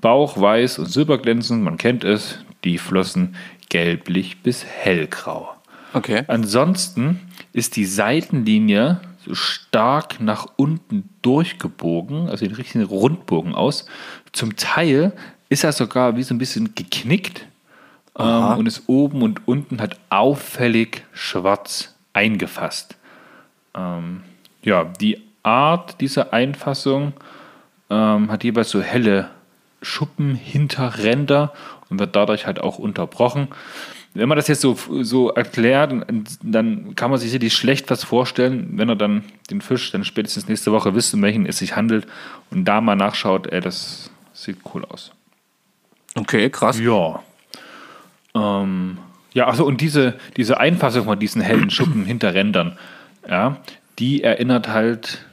[0.00, 2.38] Bauch weiß und silberglänzend, man kennt es.
[2.64, 3.36] Die Flossen
[3.68, 5.54] gelblich bis hellgrau.
[5.92, 6.24] Okay.
[6.26, 7.20] Ansonsten
[7.52, 13.86] ist die Seitenlinie so stark nach unten durchgebogen, also den richtigen Rundbogen aus.
[14.32, 15.12] Zum Teil
[15.48, 17.46] ist er sogar wie so ein bisschen geknickt
[18.18, 22.96] ähm, und ist oben und unten halt auffällig schwarz eingefasst.
[23.74, 24.22] Ähm,
[24.64, 27.12] ja, die Art dieser Einfassung
[27.90, 29.30] ähm, hat jeweils so helle
[29.82, 31.52] Schuppenhinterränder
[31.90, 33.48] und wird dadurch halt auch unterbrochen.
[34.14, 35.92] Wenn man das jetzt so, so erklärt,
[36.42, 40.48] dann kann man sich sicherlich schlecht was vorstellen, wenn er dann den Fisch dann spätestens
[40.48, 42.06] nächste Woche wisst, um welchen es sich handelt
[42.50, 45.10] und da mal nachschaut, ey, das sieht cool aus.
[46.14, 46.78] Okay, krass.
[46.78, 47.22] Ja.
[48.36, 48.98] Ähm,
[49.32, 52.78] ja, also und diese, diese Einfassung von diesen hellen Schuppen hinter Rändern,
[53.28, 53.56] ja,
[53.98, 55.24] die erinnert halt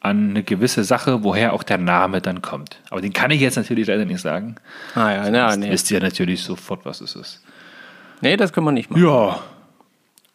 [0.00, 2.80] an eine gewisse Sache, woher auch der Name dann kommt.
[2.90, 4.56] Aber den kann ich jetzt natürlich leider nicht sagen.
[4.94, 5.70] Ah ja, ja, nee.
[5.70, 7.42] Wisst ihr natürlich sofort, was es ist.
[8.20, 9.04] Nee, das können wir nicht machen.
[9.04, 9.40] Ja.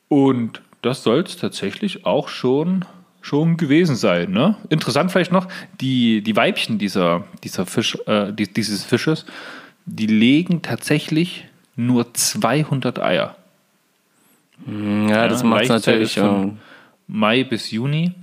[0.08, 2.86] Und das soll es tatsächlich auch schon,
[3.22, 4.32] schon gewesen sein.
[4.32, 4.56] Ne?
[4.70, 5.48] Interessant vielleicht noch,
[5.82, 9.26] die, die Weibchen dieser, dieser Fisch, äh, dieses Fisches,
[9.86, 13.36] die legen tatsächlich nur 200 Eier.
[14.66, 16.60] Hm, ja, das ja, macht natürlich von
[17.08, 18.14] Mai bis Juni.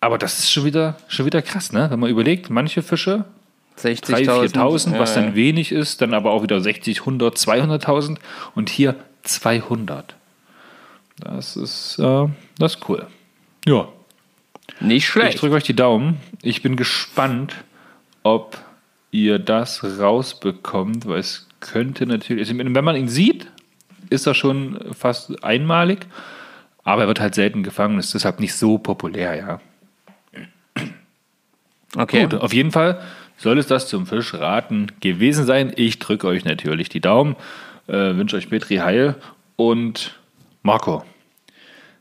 [0.00, 1.90] Aber das ist schon wieder, schon wieder krass, ne?
[1.90, 3.24] Wenn man überlegt, manche Fische
[3.78, 8.18] 60.000, 4.000, was dann wenig ist, dann aber auch wieder 60, 100, 200.000
[8.54, 10.16] und hier 200.
[11.18, 12.26] Das ist, äh,
[12.58, 13.06] das ist cool.
[13.66, 13.88] Ja.
[14.80, 15.34] Nicht schlecht.
[15.34, 16.18] Ich drücke euch die Daumen.
[16.42, 17.54] Ich bin gespannt,
[18.22, 18.58] ob
[19.10, 23.46] ihr das rausbekommt, weil es könnte natürlich, also wenn man ihn sieht,
[24.10, 26.06] ist er schon fast einmalig,
[26.84, 29.60] aber er wird halt selten gefangen, ist deshalb nicht so populär, ja.
[31.96, 32.22] Okay.
[32.22, 33.00] Gut, auf jeden Fall
[33.36, 35.72] soll es das zum Fischraten gewesen sein.
[35.76, 37.36] Ich drücke euch natürlich die Daumen,
[37.86, 39.16] äh, wünsche euch Petri Heil
[39.56, 40.18] und
[40.62, 41.04] Marco.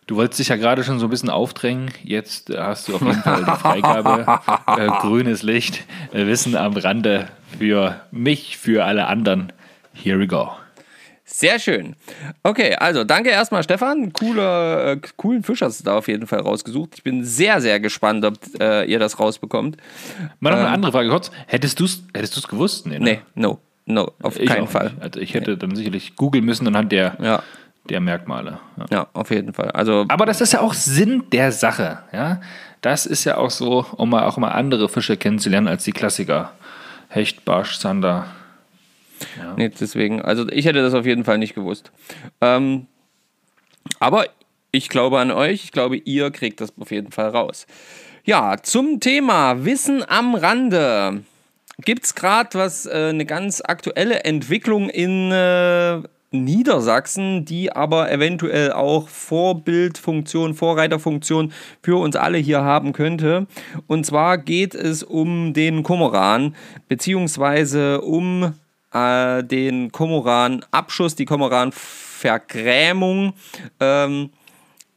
[0.08, 1.92] Du wolltest dich ja gerade schon so ein bisschen aufdrängen.
[2.04, 4.26] Jetzt hast du auf jeden Fall die Freigabe.
[4.78, 5.86] äh, grünes Licht.
[6.12, 9.54] Wissen am Rande für mich, für alle anderen.
[9.94, 10.52] Here we go.
[11.34, 11.96] Sehr schön.
[12.44, 14.12] Okay, also danke erstmal, Stefan.
[14.12, 16.92] Cooler, äh, coolen Fisch hast du da auf jeden Fall rausgesucht.
[16.96, 19.78] Ich bin sehr, sehr gespannt, ob äh, ihr das rausbekommt.
[20.40, 21.32] Mal noch eine ähm, andere Frage kurz.
[21.48, 22.86] Hättest du es hättest gewusst?
[22.86, 23.06] Nee, ne?
[23.06, 23.60] nee, no.
[23.86, 24.92] No, auf ich keinen Fall.
[25.00, 25.58] Also ich hätte nee.
[25.58, 27.42] dann sicherlich googeln müssen anhand der, ja.
[27.90, 28.60] der Merkmale.
[28.78, 28.86] Ja.
[28.92, 29.08] ja.
[29.14, 29.72] auf jeden Fall.
[29.72, 32.00] Also, Aber das ist ja auch Sinn der Sache.
[32.14, 32.42] Ja?
[32.82, 36.54] Das ist ja auch so, um mal auch mal andere Fische kennenzulernen als die Klassiker.
[37.10, 38.28] Hecht, Barsch, Zander.
[39.38, 39.54] Ja.
[39.58, 41.92] Nee, deswegen, also ich hätte das auf jeden Fall nicht gewusst.
[42.40, 42.88] Ähm,
[44.00, 44.26] aber
[44.72, 47.68] ich glaube an euch, ich glaube, ihr kriegt das auf jeden Fall raus.
[48.24, 51.24] Ja, zum Thema Wissen am Rande.
[51.84, 58.72] Gibt es gerade was, äh, eine ganz aktuelle Entwicklung in äh, Niedersachsen, die aber eventuell
[58.72, 63.48] auch Vorbildfunktion, Vorreiterfunktion für uns alle hier haben könnte.
[63.88, 66.56] Und zwar geht es um den Komoran,
[66.88, 68.54] beziehungsweise um
[68.94, 73.34] äh, den Komoran-Abschuss, die Komoran-Vergrämung
[73.80, 74.30] ähm,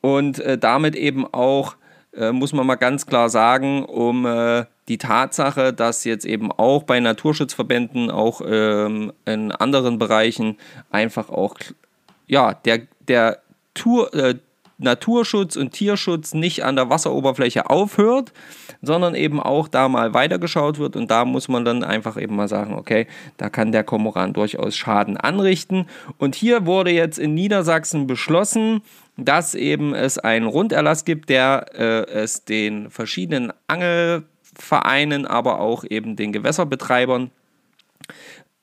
[0.00, 1.76] und äh, damit eben auch,
[2.14, 6.82] äh, muss man mal ganz klar sagen, um äh, die Tatsache, dass jetzt eben auch
[6.82, 10.58] bei Naturschutzverbänden, auch ähm, in anderen Bereichen
[10.90, 11.54] einfach auch,
[12.26, 13.38] ja, der, der
[13.72, 14.34] Tour, äh,
[14.78, 18.32] Naturschutz und Tierschutz nicht an der Wasseroberfläche aufhört,
[18.82, 22.48] sondern eben auch da mal weitergeschaut wird und da muss man dann einfach eben mal
[22.48, 23.06] sagen, okay,
[23.36, 25.86] da kann der Komoran durchaus Schaden anrichten.
[26.18, 28.82] Und hier wurde jetzt in Niedersachsen beschlossen,
[29.16, 36.16] dass eben es einen Runderlass gibt, der äh, es den verschiedenen Angelvereinen, aber auch eben
[36.16, 37.30] den Gewässerbetreibern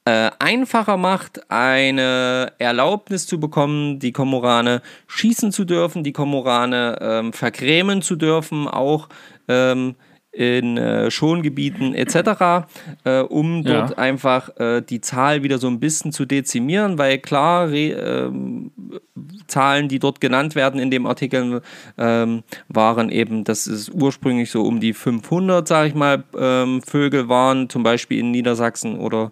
[0.06, 7.34] äh, einfacher macht, eine Erlaubnis zu bekommen, die Komorane schießen zu dürfen, die Komorane ähm,
[7.34, 9.10] vergrämen zu dürfen, auch
[9.48, 9.96] ähm,
[10.32, 12.66] in äh, Schongebieten etc.,
[13.04, 13.98] äh, um dort ja.
[13.98, 18.72] einfach äh, die Zahl wieder so ein bisschen zu dezimieren, weil klar, ähm,
[19.48, 21.62] Zahlen, die dort genannt werden in dem Artikel,
[21.98, 27.28] ähm, waren eben, dass es ursprünglich so um die 500, sage ich mal, ähm, Vögel
[27.28, 29.32] waren, zum Beispiel in Niedersachsen oder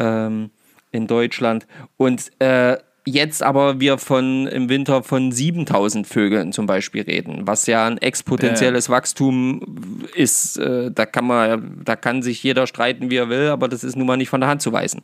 [0.00, 0.50] ähm,
[0.90, 1.66] in Deutschland.
[1.96, 7.66] Und äh, jetzt aber wir von im Winter von 7000 Vögeln zum Beispiel reden, was
[7.66, 8.90] ja ein exponentielles äh.
[8.90, 10.58] Wachstum ist.
[10.58, 13.96] Äh, da kann man, da kann sich jeder streiten, wie er will, aber das ist
[13.96, 15.02] nun mal nicht von der Hand zu weisen.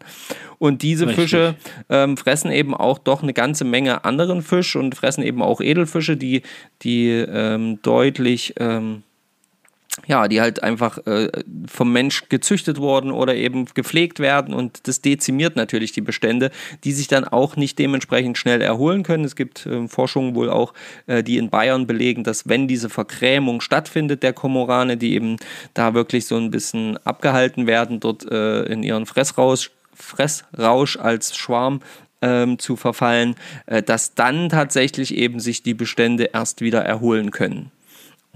[0.58, 1.24] Und diese Richtig.
[1.24, 1.54] Fische
[1.88, 6.16] ähm, fressen eben auch doch eine ganze Menge anderen Fisch und fressen eben auch Edelfische,
[6.16, 6.42] die,
[6.82, 9.02] die ähm, deutlich ähm,
[10.06, 11.30] ja, die halt einfach äh,
[11.66, 16.50] vom Mensch gezüchtet wurden oder eben gepflegt werden und das dezimiert natürlich die Bestände,
[16.84, 19.24] die sich dann auch nicht dementsprechend schnell erholen können.
[19.24, 20.74] Es gibt äh, Forschungen wohl auch,
[21.06, 25.36] äh, die in Bayern belegen, dass wenn diese Verkrämung stattfindet der Komorane, die eben
[25.74, 31.80] da wirklich so ein bisschen abgehalten werden, dort äh, in ihren Fressrausch, Fressrausch als Schwarm
[32.20, 37.70] ähm, zu verfallen, äh, dass dann tatsächlich eben sich die Bestände erst wieder erholen können.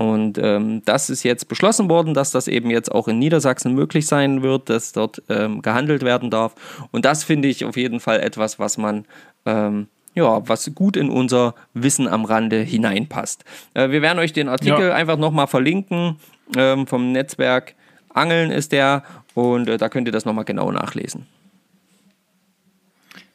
[0.00, 4.06] Und ähm, das ist jetzt beschlossen worden, dass das eben jetzt auch in Niedersachsen möglich
[4.06, 6.54] sein wird, dass dort ähm, gehandelt werden darf.
[6.90, 9.04] Und das finde ich auf jeden Fall etwas, was man,
[9.44, 13.44] ähm, ja, was gut in unser Wissen am Rande hineinpasst.
[13.74, 14.94] Äh, wir werden euch den Artikel ja.
[14.94, 16.16] einfach nochmal verlinken.
[16.56, 17.74] Ähm, vom Netzwerk
[18.08, 21.26] Angeln ist der und äh, da könnt ihr das nochmal genau nachlesen.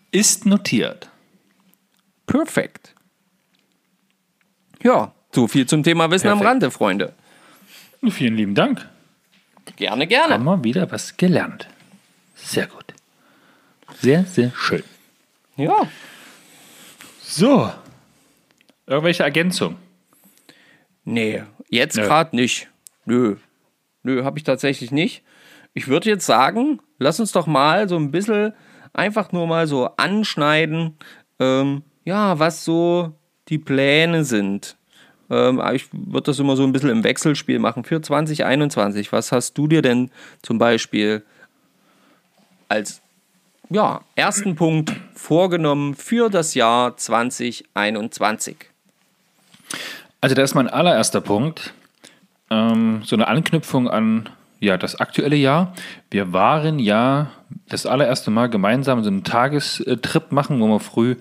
[0.10, 1.12] Ist notiert.
[2.26, 2.96] Perfekt.
[4.82, 6.42] Ja, so viel zum Thema Wissen Perfekt.
[6.42, 7.14] am Rande, Freunde.
[8.10, 8.88] Vielen lieben Dank.
[9.76, 10.36] Gerne, gerne.
[10.36, 11.68] Haben wir wieder was gelernt.
[12.36, 12.94] Sehr gut.
[14.00, 14.84] Sehr, sehr schön.
[15.58, 15.88] Ja.
[17.22, 17.72] So.
[18.88, 19.78] Irgendwelche Ergänzungen?
[21.04, 22.70] Nee, jetzt gerade nicht.
[23.06, 23.38] Nö.
[24.04, 25.24] Nö, habe ich tatsächlich nicht.
[25.74, 28.54] Ich würde jetzt sagen, lass uns doch mal so ein bisschen
[28.94, 30.98] einfach nur mal so anschneiden,
[31.40, 33.14] ähm, ja, was so
[33.50, 34.78] die Pläne sind
[35.30, 37.84] ähm, ich würde das immer so ein bisschen im Wechselspiel machen.
[37.84, 40.12] Für 2021, was hast du dir denn
[40.42, 41.24] zum Beispiel
[42.68, 43.02] als
[43.70, 48.58] ja, ersten Punkt vorgenommen für das Jahr 2021?
[50.22, 51.74] Also, das ist mein allererster Punkt.
[52.50, 55.74] Ähm, so eine Anknüpfung an ja, das aktuelle Jahr.
[56.10, 57.32] Wir waren ja
[57.68, 61.16] das allererste Mal gemeinsam so einen Tagestrip machen, wo wir früh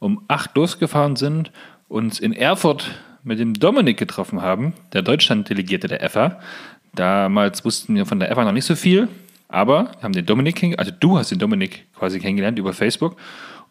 [0.00, 1.50] um 8 losgefahren sind,
[1.88, 2.90] uns in Erfurt
[3.24, 6.38] mit dem Dominik getroffen haben, der Deutschland-Delegierte der EFA.
[6.94, 9.08] Damals wussten wir von der EFA noch nicht so viel,
[9.48, 13.16] aber wir haben den Dominik also du hast den Dominik quasi kennengelernt über Facebook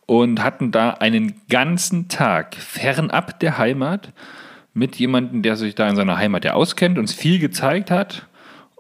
[0.06, 4.12] und hatten da einen ganzen Tag fernab der Heimat
[4.74, 8.28] mit jemandem, der sich da in seiner Heimat ja auskennt, uns viel gezeigt hat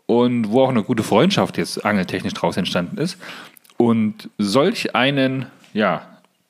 [0.05, 3.17] und wo auch eine gute Freundschaft jetzt angeltechnisch draus entstanden ist.
[3.77, 6.01] Und solch einen, ja,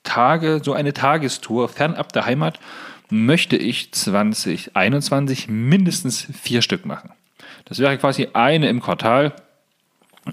[0.03, 2.59] Tage, so eine Tagestour fernab der Heimat,
[3.13, 7.12] möchte ich 2021 mindestens vier Stück machen.
[7.65, 9.34] Das wäre quasi eine im Quartal.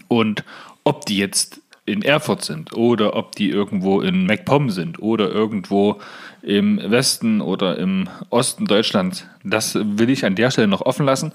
[0.08, 0.44] Und
[0.82, 6.00] ob die jetzt in Erfurt sind oder ob die irgendwo in MacPom sind oder irgendwo
[6.42, 11.32] im Westen oder im Osten Deutschlands, das will ich an der Stelle noch offen lassen.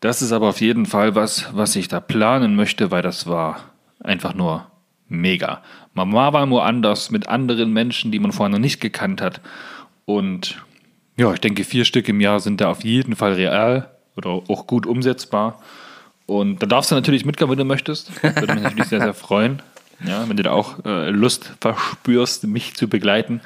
[0.00, 3.60] Das ist aber auf jeden Fall was, was ich da planen möchte, weil das war
[4.00, 4.66] einfach nur
[5.08, 5.62] mega.
[5.94, 9.40] Man war woanders mit anderen Menschen, die man vorher noch nicht gekannt hat.
[10.06, 10.64] Und
[11.16, 14.66] ja, ich denke, vier Stück im Jahr sind da auf jeden Fall real oder auch
[14.66, 15.60] gut umsetzbar.
[16.26, 18.22] Und da darfst du natürlich mitkommen, wenn du möchtest.
[18.22, 19.60] Würde mich natürlich sehr, sehr freuen.
[20.06, 23.40] Ja, wenn du da auch äh, Lust verspürst, mich zu begleiten.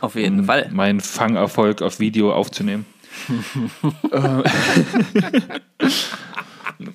[0.00, 0.68] Auf jeden um Fall.
[0.72, 2.86] Meinen Fangerfolg auf Video aufzunehmen.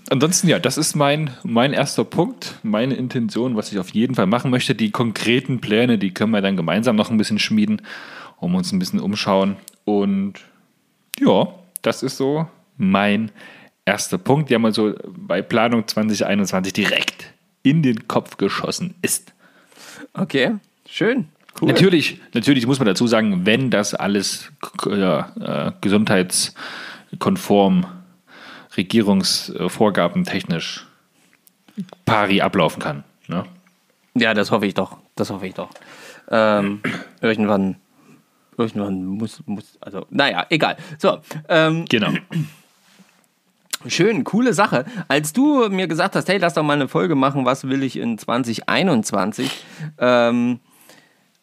[0.10, 4.28] Ansonsten, ja, das ist mein, mein erster Punkt, meine Intention, was ich auf jeden Fall
[4.28, 4.74] machen möchte.
[4.76, 7.82] Die konkreten Pläne, die können wir dann gemeinsam noch ein bisschen schmieden,
[8.40, 9.58] um uns ein bisschen umschauen.
[9.86, 10.36] Und
[11.20, 11.48] ja,
[11.82, 13.32] das ist so mein
[13.86, 19.34] erster Punkt, der mal so bei Planung 2021 direkt in den Kopf geschossen ist.
[20.14, 20.56] Okay,
[20.88, 21.28] schön.
[21.60, 21.68] Cool.
[21.70, 24.52] Natürlich, natürlich muss man dazu sagen, wenn das alles
[24.86, 27.86] ja, äh, gesundheitskonform,
[28.76, 30.88] Regierungsvorgaben technisch
[32.06, 33.04] pari ablaufen kann.
[33.28, 33.44] Ne?
[34.16, 34.98] Ja, das hoffe ich doch.
[35.16, 35.70] Das hoffe ich doch.
[36.30, 36.82] Ähm,
[37.22, 37.76] irgendwann,
[38.58, 40.78] irgendwann muss, muss, also, naja, egal.
[40.98, 41.20] So.
[41.50, 42.12] Ähm, genau.
[43.88, 44.86] Schön, coole Sache.
[45.10, 47.98] Als du mir gesagt hast, hey, lass doch mal eine Folge machen, was will ich
[47.98, 49.66] in 2021,
[49.98, 50.60] ähm,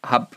[0.04, 0.28] habe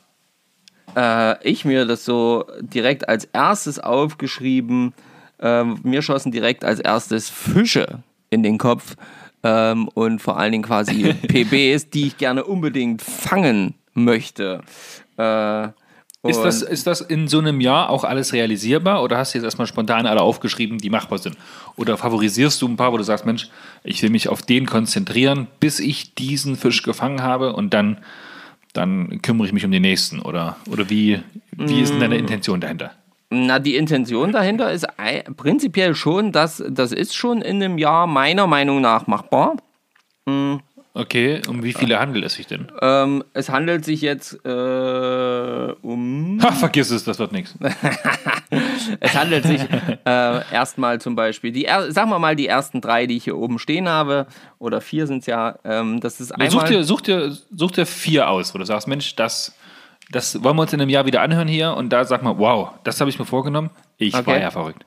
[0.96, 4.94] äh, ich mir das so direkt als erstes aufgeschrieben.
[5.40, 8.96] Äh, mir schossen direkt als erstes Fische in den Kopf
[9.44, 14.62] ähm, und vor allen Dingen quasi PBs, die ich gerne unbedingt fangen möchte.
[15.18, 15.70] Äh,
[16.26, 19.46] ist das, ist das in so einem Jahr auch alles realisierbar oder hast du jetzt
[19.46, 21.38] erstmal spontan alle aufgeschrieben, die machbar sind?
[21.76, 23.50] Oder favorisierst du ein paar, wo du sagst, Mensch,
[23.84, 27.98] ich will mich auf den konzentrieren, bis ich diesen Fisch gefangen habe und dann,
[28.72, 30.20] dann kümmere ich mich um den nächsten?
[30.20, 31.20] Oder, oder wie,
[31.52, 32.20] wie ist denn deine mm.
[32.20, 32.92] Intention dahinter?
[33.30, 34.86] Na, die Intention dahinter ist
[35.36, 39.58] prinzipiell schon, dass das ist schon in einem Jahr meiner Meinung nach machbar.
[40.26, 40.62] Mhm.
[40.96, 42.72] Okay, um wie viele handelt es sich denn?
[42.80, 46.40] Ähm, es handelt sich jetzt äh, um.
[46.40, 47.56] Ha, vergiss es, das wird nichts.
[49.00, 49.62] es handelt sich
[50.06, 53.58] äh, erstmal zum Beispiel, die, sagen wir mal, die ersten drei, die ich hier oben
[53.58, 54.28] stehen habe,
[54.60, 56.52] oder vier sind es ja, ähm, das ist einmal.
[56.52, 59.56] Such dir, such, dir, such dir vier aus, wo du sagst, Mensch, das,
[60.12, 62.70] das wollen wir uns in einem Jahr wieder anhören hier und da sag mal, wow,
[62.84, 63.72] das habe ich mir vorgenommen.
[63.98, 64.28] Ich okay.
[64.28, 64.86] war ja verrückt.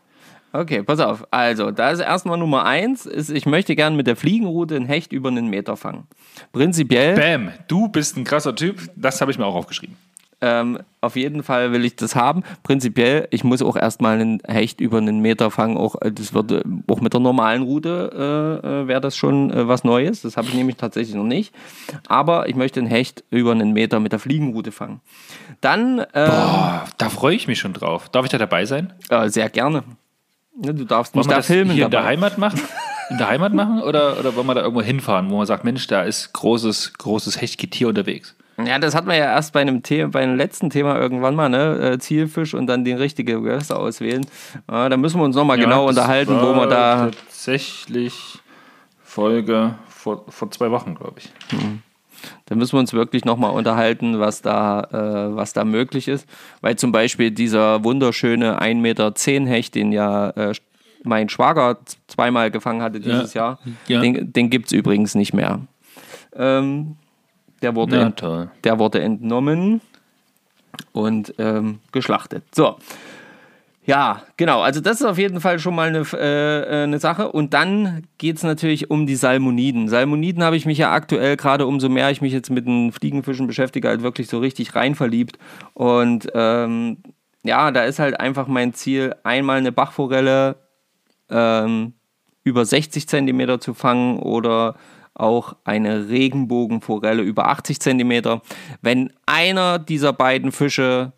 [0.60, 1.26] Okay, pass auf.
[1.30, 5.12] Also, da ist erstmal Nummer eins, ist, ich möchte gerne mit der Fliegenroute einen Hecht
[5.12, 6.04] über einen Meter fangen.
[6.52, 7.14] Prinzipiell.
[7.14, 8.80] Bam, du bist ein krasser Typ.
[8.96, 9.96] Das habe ich mir auch aufgeschrieben.
[10.40, 12.42] Ähm, auf jeden Fall will ich das haben.
[12.62, 15.78] Prinzipiell, ich muss auch erstmal einen Hecht über einen Meter fangen.
[15.78, 19.50] Auch, äh, das wird, äh, auch mit der normalen Route äh, äh, wäre das schon
[19.50, 20.22] äh, was Neues.
[20.22, 21.54] Das habe ich nämlich tatsächlich noch nicht.
[22.06, 25.00] Aber ich möchte einen Hecht über einen Meter mit der Fliegenroute fangen.
[25.62, 26.00] Dann.
[26.12, 28.10] Ähm, Boah, da freue ich mich schon drauf.
[28.10, 28.92] Darf ich da dabei sein?
[29.08, 29.84] Äh, sehr gerne.
[30.58, 31.72] Ne, du darfst nicht da filmen.
[31.72, 31.98] Hier dabei.
[31.98, 32.60] in der Heimat machen?
[33.10, 35.86] In der Heimat machen oder, oder wollen wir da irgendwo hinfahren, wo man sagt, Mensch,
[35.86, 38.34] da ist großes, großes Hechtgetier unterwegs?
[38.64, 41.48] Ja, das hatten wir ja erst bei einem, Thema, bei einem letzten Thema irgendwann mal,
[41.48, 41.92] ne?
[41.92, 44.26] Äh, Zielfisch und dann den richtigen Gewässer auswählen.
[44.70, 47.10] Ja, da müssen wir uns nochmal ja, genau unterhalten, wo wir da.
[47.10, 48.38] Tatsächlich
[49.04, 51.32] Folge vor, vor zwei Wochen, glaube ich.
[51.52, 51.82] Mhm.
[52.46, 56.28] Da müssen wir uns wirklich nochmal unterhalten, was da, äh, was da möglich ist.
[56.60, 59.12] Weil zum Beispiel dieser wunderschöne 1,10 Meter
[59.50, 60.54] Hecht, den ja äh,
[61.02, 63.42] mein Schwager zweimal gefangen hatte dieses ja.
[63.42, 64.00] Jahr, ja.
[64.00, 65.60] den, den gibt es übrigens nicht mehr.
[66.34, 66.96] Ähm,
[67.62, 69.80] der, wurde ja, der wurde entnommen
[70.92, 72.44] und ähm, geschlachtet.
[72.54, 72.76] So.
[73.86, 74.62] Ja, genau.
[74.62, 77.30] Also das ist auf jeden Fall schon mal eine, äh, eine Sache.
[77.30, 79.88] Und dann geht es natürlich um die Salmoniden.
[79.88, 83.46] Salmoniden habe ich mich ja aktuell, gerade umso mehr ich mich jetzt mit den Fliegenfischen
[83.46, 85.38] beschäftige, halt wirklich so richtig rein verliebt.
[85.72, 86.98] Und ähm,
[87.44, 90.56] ja, da ist halt einfach mein Ziel, einmal eine Bachforelle
[91.30, 91.92] ähm,
[92.42, 94.74] über 60 Zentimeter zu fangen oder
[95.14, 98.42] auch eine Regenbogenforelle über 80 Zentimeter.
[98.82, 101.12] Wenn einer dieser beiden Fische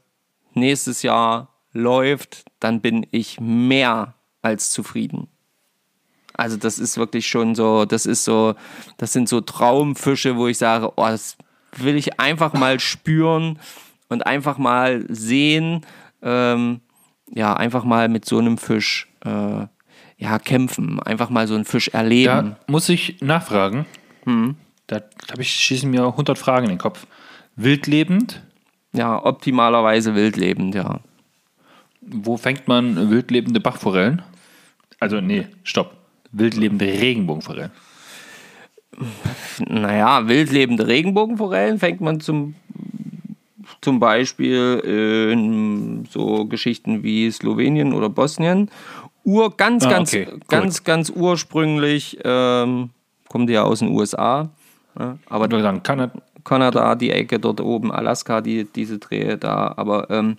[0.55, 5.29] nächstes Jahr läuft, dann bin ich mehr als zufrieden.
[6.35, 8.55] Also das ist wirklich schon so, das ist so,
[8.97, 11.37] das sind so Traumfische, wo ich sage, oh, das
[11.77, 13.59] will ich einfach mal spüren
[14.09, 15.85] und einfach mal sehen,
[16.23, 16.81] ähm,
[17.31, 19.67] ja, einfach mal mit so einem Fisch äh,
[20.17, 22.57] ja, kämpfen, einfach mal so einen Fisch erleben.
[22.67, 23.87] Da muss ich nachfragen.
[24.25, 24.57] Hm.
[24.87, 25.01] Da
[25.31, 27.07] habe ich schießen mir 100 Fragen in den Kopf.
[27.57, 28.43] Wildlebend,
[28.93, 31.01] Ja, optimalerweise wildlebend, ja.
[32.11, 34.23] Wo fängt man wildlebende Bachforellen?
[35.01, 35.97] Also, nee, stopp.
[36.33, 37.71] Wildlebende Regenbogenforellen.
[39.67, 42.55] Naja, wildlebende Regenbogenforellen fängt man zum,
[43.81, 44.83] zum Beispiel
[45.33, 48.71] in so Geschichten wie Slowenien oder Bosnien.
[49.25, 50.27] Ur, ganz, ah, ganz, okay.
[50.49, 52.91] ganz, ganz ursprünglich ähm,
[53.29, 54.51] kommt ja aus den USA.
[54.99, 56.13] Ja, aber sagen, Kanada.
[56.49, 59.75] Kanada, die Ecke dort oben, Alaska, die, diese Drehe da.
[59.77, 60.39] Aber ähm,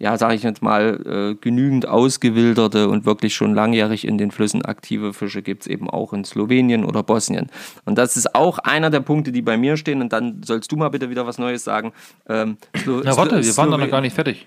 [0.00, 4.64] ja, sage ich jetzt mal, äh, genügend ausgewilderte und wirklich schon langjährig in den Flüssen
[4.64, 7.50] aktive Fische gibt es eben auch in Slowenien oder Bosnien.
[7.84, 10.00] Und das ist auch einer der Punkte, die bei mir stehen.
[10.00, 11.92] Und dann sollst du mal bitte wieder was Neues sagen.
[12.30, 14.46] Ähm, Slo Na warte, wir waren doch noch gar nicht fertig.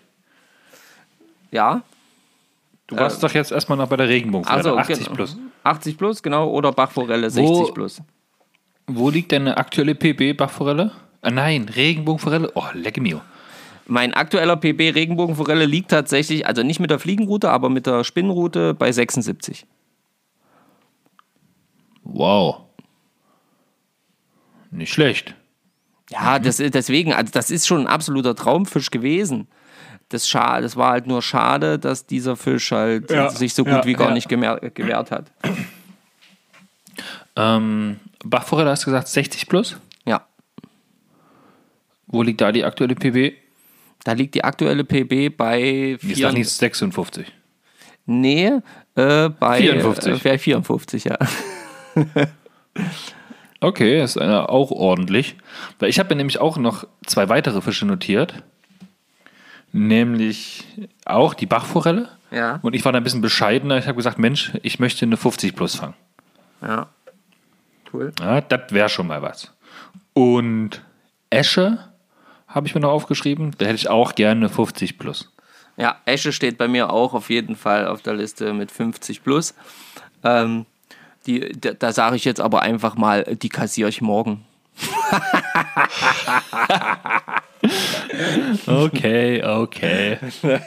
[1.51, 1.83] Ja?
[2.87, 5.15] Du warst äh, doch jetzt erstmal noch bei der Regenbogenforelle, also, 80 genau.
[5.15, 5.37] plus.
[5.63, 8.01] 80 plus, genau, oder Bachforelle 60 wo, plus.
[8.87, 10.91] Wo liegt deine aktuelle PB Bachforelle?
[11.21, 12.51] Ah, nein, Regenbogenforelle.
[12.55, 13.21] Oh, lecke mir.
[13.85, 18.73] Mein aktueller PB Regenbogenforelle liegt tatsächlich, also nicht mit der Fliegenroute, aber mit der Spinnenroute
[18.73, 19.65] bei 76.
[22.03, 22.61] Wow.
[24.71, 25.35] Nicht schlecht.
[26.09, 29.47] Ja, das, deswegen, also das ist schon ein absoluter Traumfisch gewesen.
[30.09, 33.85] Das, das war halt nur schade, dass dieser Fisch halt ja, sich so gut ja,
[33.85, 34.13] wie gar ja.
[34.13, 35.31] nicht gewehrt hat.
[37.35, 39.77] Ähm, Bachforelle hast du gesagt 60 plus?
[40.05, 40.27] Ja.
[42.07, 43.42] Wo liegt da die aktuelle PB?
[44.03, 45.97] Da liegt die aktuelle PB bei.
[46.01, 47.31] Ist das nicht 56?
[48.05, 48.59] Nee,
[48.95, 50.25] äh, bei 54.
[50.25, 51.17] Äh, 54, ja.
[53.61, 55.37] okay, ist einer auch ordentlich.
[55.79, 58.33] Weil ich habe mir nämlich auch noch zwei weitere Fische notiert.
[59.71, 60.65] Nämlich
[61.05, 62.09] auch die Bachforelle.
[62.29, 62.59] Ja.
[62.61, 63.77] Und ich war da ein bisschen bescheidener.
[63.77, 65.95] Ich habe gesagt, Mensch, ich möchte eine 50 plus fangen.
[66.61, 66.89] Ja.
[67.91, 68.11] Cool.
[68.19, 69.53] Ja, das wäre schon mal was.
[70.13, 70.81] Und
[71.29, 71.79] Esche
[72.53, 73.55] habe ich mir noch aufgeschrieben.
[73.57, 75.29] Da hätte ich auch gerne 50 plus.
[75.75, 79.55] Ja, Esche steht bei mir auch auf jeden Fall auf der Liste mit 50 plus.
[80.23, 80.65] Ähm,
[81.25, 84.45] die, da, da sage ich jetzt aber einfach mal, die kassiere ich morgen.
[88.67, 90.17] okay, okay.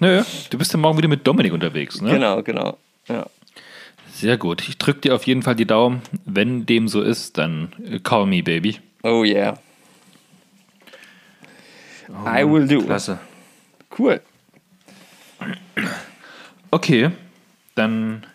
[0.00, 2.10] Nö, du bist ja morgen wieder mit Dominik unterwegs, ne?
[2.10, 2.78] Genau, genau.
[3.08, 3.26] Ja.
[4.12, 4.68] Sehr gut.
[4.68, 6.02] Ich drücke dir auf jeden Fall die Daumen.
[6.24, 8.78] Wenn dem so ist, dann call me, baby.
[9.02, 9.58] Oh yeah.
[12.08, 12.82] Oh, I will do.
[12.82, 13.18] Klasse.
[13.98, 14.20] Cool.
[16.70, 17.10] Okay,
[17.74, 18.26] dann,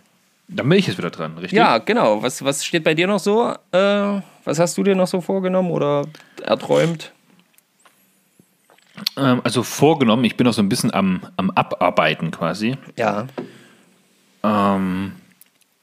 [0.48, 1.58] dann bin ich jetzt wieder dran, richtig?
[1.58, 2.24] Ja, genau.
[2.24, 3.54] Was, was steht bei dir noch so?
[3.72, 6.06] Äh, was hast du dir noch so vorgenommen oder
[6.44, 7.12] erträumt?
[9.18, 12.78] Ähm, also vorgenommen, ich bin noch so ein bisschen am, am Abarbeiten quasi.
[12.98, 13.28] Ja.
[14.44, 15.14] Ähm,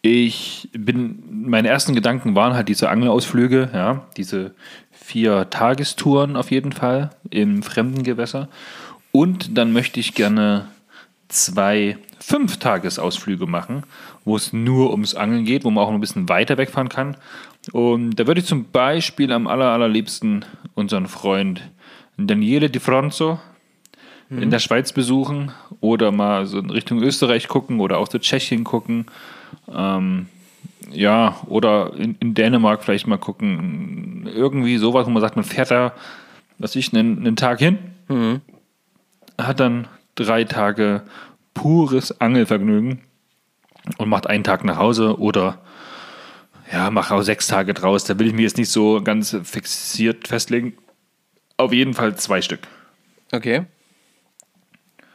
[0.03, 4.55] ich bin, meine ersten Gedanken waren halt diese Angelausflüge, ja, diese
[4.90, 8.49] vier Tagestouren auf jeden Fall im fremden Gewässer.
[9.12, 10.66] Und dann möchte ich gerne
[11.28, 13.84] zwei Fünf-Tagesausflüge machen,
[14.24, 17.16] wo es nur ums Angeln geht, wo man auch ein bisschen weiter wegfahren kann.
[17.72, 20.44] Und da würde ich zum Beispiel am aller, allerliebsten
[20.74, 21.62] unseren Freund
[22.16, 23.38] Daniele Di Fronzo
[24.28, 24.42] mhm.
[24.42, 28.64] in der Schweiz besuchen oder mal so in Richtung Österreich gucken oder auch zu Tschechien
[28.64, 29.07] gucken.
[29.72, 30.26] Ähm,
[30.90, 34.28] ja, oder in, in, Dänemark vielleicht mal gucken.
[34.32, 35.92] Irgendwie sowas, wo man sagt, man fährt da,
[36.58, 38.40] was ich, einen, einen Tag hin, mhm.
[39.38, 41.02] hat dann drei Tage
[41.54, 43.00] pures Angelvergnügen
[43.98, 45.58] und macht einen Tag nach Hause oder
[46.72, 48.04] ja, mache auch sechs Tage draus.
[48.04, 50.74] Da will ich mir jetzt nicht so ganz fixiert festlegen.
[51.56, 52.60] Auf jeden Fall zwei Stück.
[53.32, 53.66] Okay.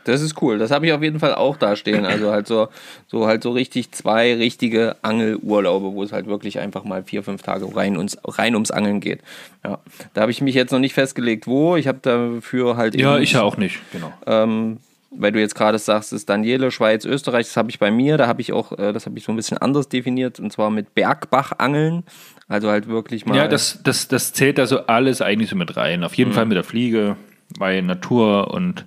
[0.03, 0.57] Das ist cool.
[0.57, 2.05] Das habe ich auf jeden Fall auch da stehen.
[2.05, 2.69] Also halt so,
[3.07, 7.43] so halt so richtig zwei richtige Angelurlaube, wo es halt wirklich einfach mal vier, fünf
[7.43, 9.21] Tage rein, uns, rein ums Angeln geht.
[9.63, 9.79] Ja.
[10.13, 11.75] Da habe ich mich jetzt noch nicht festgelegt, wo.
[11.75, 12.95] Ich habe dafür halt.
[12.95, 14.11] Ja, ich ja auch nicht, genau.
[14.25, 14.77] Ähm,
[15.11, 18.27] weil du jetzt gerade sagst, ist Daniele, Schweiz, Österreich, das habe ich bei mir, da
[18.27, 20.95] habe ich auch, äh, das habe ich so ein bisschen anders definiert, und zwar mit
[20.95, 22.03] Bergbachangeln.
[22.47, 23.37] Also halt wirklich mal.
[23.37, 26.03] Ja, das, das, das zählt also alles eigentlich so mit rein.
[26.03, 26.35] Auf jeden mhm.
[26.35, 27.17] Fall mit der Fliege,
[27.59, 28.85] bei Natur und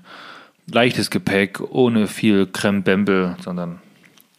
[0.67, 3.81] leichtes Gepäck, ohne viel Krembembel, sondern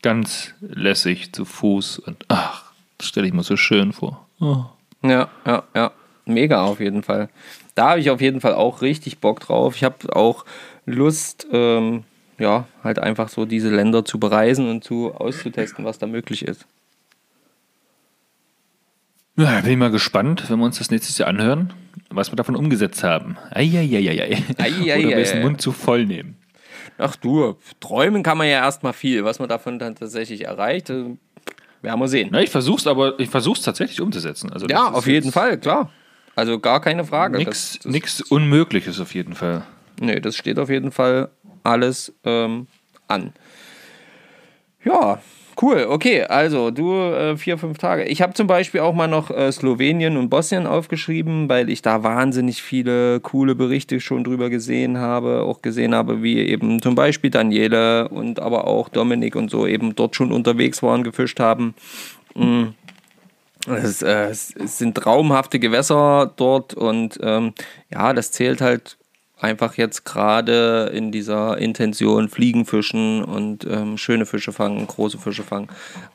[0.02, 4.28] ganz lässig zu Fuß und ach, das stelle ich mir so schön vor.
[4.40, 4.66] Oh.
[5.02, 5.92] Ja, ja, ja.
[6.26, 7.30] Mega auf jeden Fall.
[7.76, 9.76] Da habe ich auf jeden Fall auch richtig Bock drauf.
[9.76, 10.46] Ich habe auch
[10.86, 12.04] Lust, ähm,
[12.40, 16.66] ja, halt einfach so diese Länder zu bereisen und zu auszutesten, was da möglich ist.
[19.38, 21.74] Ja, bin ich mal gespannt, wenn wir uns das nächstes Jahr anhören
[22.16, 23.38] was wir davon umgesetzt haben.
[23.52, 24.38] Eieieiei.
[24.58, 26.38] Oder wir den Mund zu voll nehmen.
[26.98, 29.26] Ach du, träumen kann man ja erstmal viel.
[29.26, 31.20] Was man davon dann tatsächlich erreicht, werden
[31.82, 32.30] wir sehen.
[32.32, 34.52] Na, ich versuch's aber, ich versuch's tatsächlich umzusetzen.
[34.52, 35.92] Also ja, auf jeden Fall, klar.
[36.36, 37.38] Also gar keine Frage.
[37.38, 39.64] Nichts Unmögliches auf jeden Fall.
[40.00, 41.30] Nee, das steht auf jeden Fall
[41.64, 42.68] alles ähm,
[43.08, 43.34] an.
[44.84, 45.22] Ja,
[45.62, 48.04] Cool, okay, also du äh, vier, fünf Tage.
[48.04, 52.04] Ich habe zum Beispiel auch mal noch äh, Slowenien und Bosnien aufgeschrieben, weil ich da
[52.04, 57.30] wahnsinnig viele coole Berichte schon drüber gesehen habe, auch gesehen habe, wie eben zum Beispiel
[57.30, 61.74] Daniele und aber auch Dominik und so eben dort schon unterwegs waren, gefischt haben.
[62.36, 62.74] Mhm.
[63.68, 67.54] Es, äh, es, sind traumhafte Gewässer dort und ähm,
[67.92, 68.98] ja, das zählt halt
[69.40, 75.68] einfach jetzt gerade in dieser Intention Fliegenfischen und ähm, schöne Fische fangen, große Fische fangen.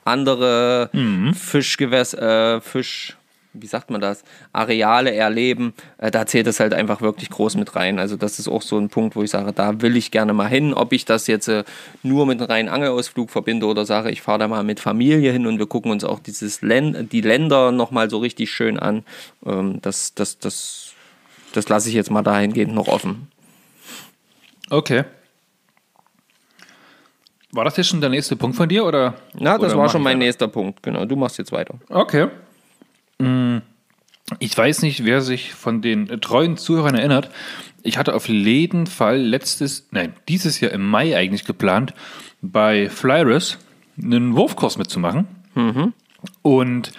[0.05, 1.35] Andere mhm.
[1.35, 3.17] Fischgewässer, äh, Fisch,
[3.53, 7.77] wie sagt man das, Areale erleben, äh, da zählt es halt einfach wirklich groß mit
[7.77, 7.99] rein.
[7.99, 10.49] Also das ist auch so ein Punkt, wo ich sage, da will ich gerne mal
[10.49, 10.73] hin.
[10.73, 11.65] Ob ich das jetzt äh,
[12.03, 15.47] nur mit einem reinen Angelausflug verbinde oder sage, ich fahre da mal mit Familie hin
[15.47, 19.05] und wir gucken uns auch dieses Län die Länder nochmal so richtig schön an.
[19.45, 20.90] Ähm, das, das, das
[21.53, 23.29] das lasse ich jetzt mal dahingehend noch offen.
[24.71, 25.05] Okay.
[27.53, 29.15] War das jetzt schon der nächste Punkt von dir oder?
[29.35, 30.83] Na, das oder war schon mein nächster Punkt.
[30.83, 31.75] Genau, du machst jetzt weiter.
[31.89, 32.29] Okay.
[33.19, 33.59] Mm,
[34.39, 37.31] ich weiß nicht, wer sich von den treuen Zuhörern erinnert.
[37.83, 41.95] Ich hatte auf jeden Fall letztes, nein, dieses Jahr im Mai eigentlich geplant,
[42.41, 43.59] bei Flyrus
[44.01, 45.27] einen Wurfkurs mitzumachen.
[45.55, 45.93] Mhm.
[46.43, 46.93] Und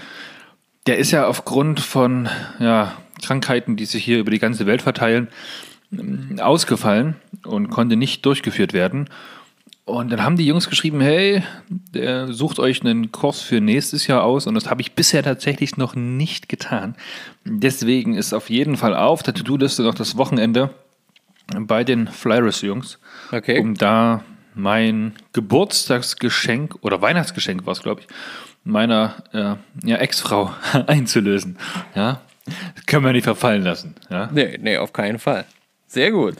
[0.88, 2.28] der ist ja aufgrund von
[2.60, 5.28] ja, Krankheiten, die sich hier über die ganze Welt verteilen,
[5.91, 7.15] ähm, ausgefallen
[7.45, 9.09] und konnte nicht durchgeführt werden.
[9.86, 14.24] Und dann haben die Jungs geschrieben, hey, der sucht euch einen Kurs für nächstes Jahr
[14.24, 16.95] aus und das habe ich bisher tatsächlich noch nicht getan.
[17.45, 20.69] Deswegen ist auf jeden Fall auf der To-Do-Liste noch das Wochenende
[21.59, 22.99] bei den Flyrus-Jungs,
[23.32, 23.59] okay.
[23.59, 28.07] um da mein Geburtstagsgeschenk oder Weihnachtsgeschenk war es, glaube ich,
[28.63, 30.53] meiner äh, ja, Ex-Frau
[30.88, 31.57] einzulösen.
[31.95, 33.96] Ja, das können wir nicht verfallen lassen.
[34.10, 34.30] Ja?
[34.32, 35.46] Nee, nee, auf keinen Fall.
[35.88, 36.36] Sehr gut.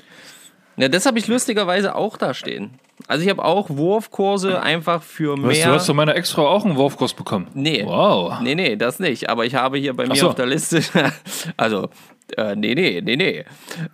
[0.78, 2.80] Ja, das habe ich lustigerweise auch da stehen.
[3.08, 5.50] Also ich habe auch Wurfkurse einfach für mehr.
[5.50, 7.48] Weißt, du hast von meiner Ex-Frau auch einen Wurfkurs bekommen.
[7.54, 7.84] Nee.
[7.86, 8.40] Wow.
[8.42, 9.30] Nee, nee, das nicht.
[9.30, 10.30] Aber ich habe hier bei mir so.
[10.30, 10.82] auf der Liste,
[11.58, 11.90] also
[12.38, 13.46] äh, nee, nee, nee, nee.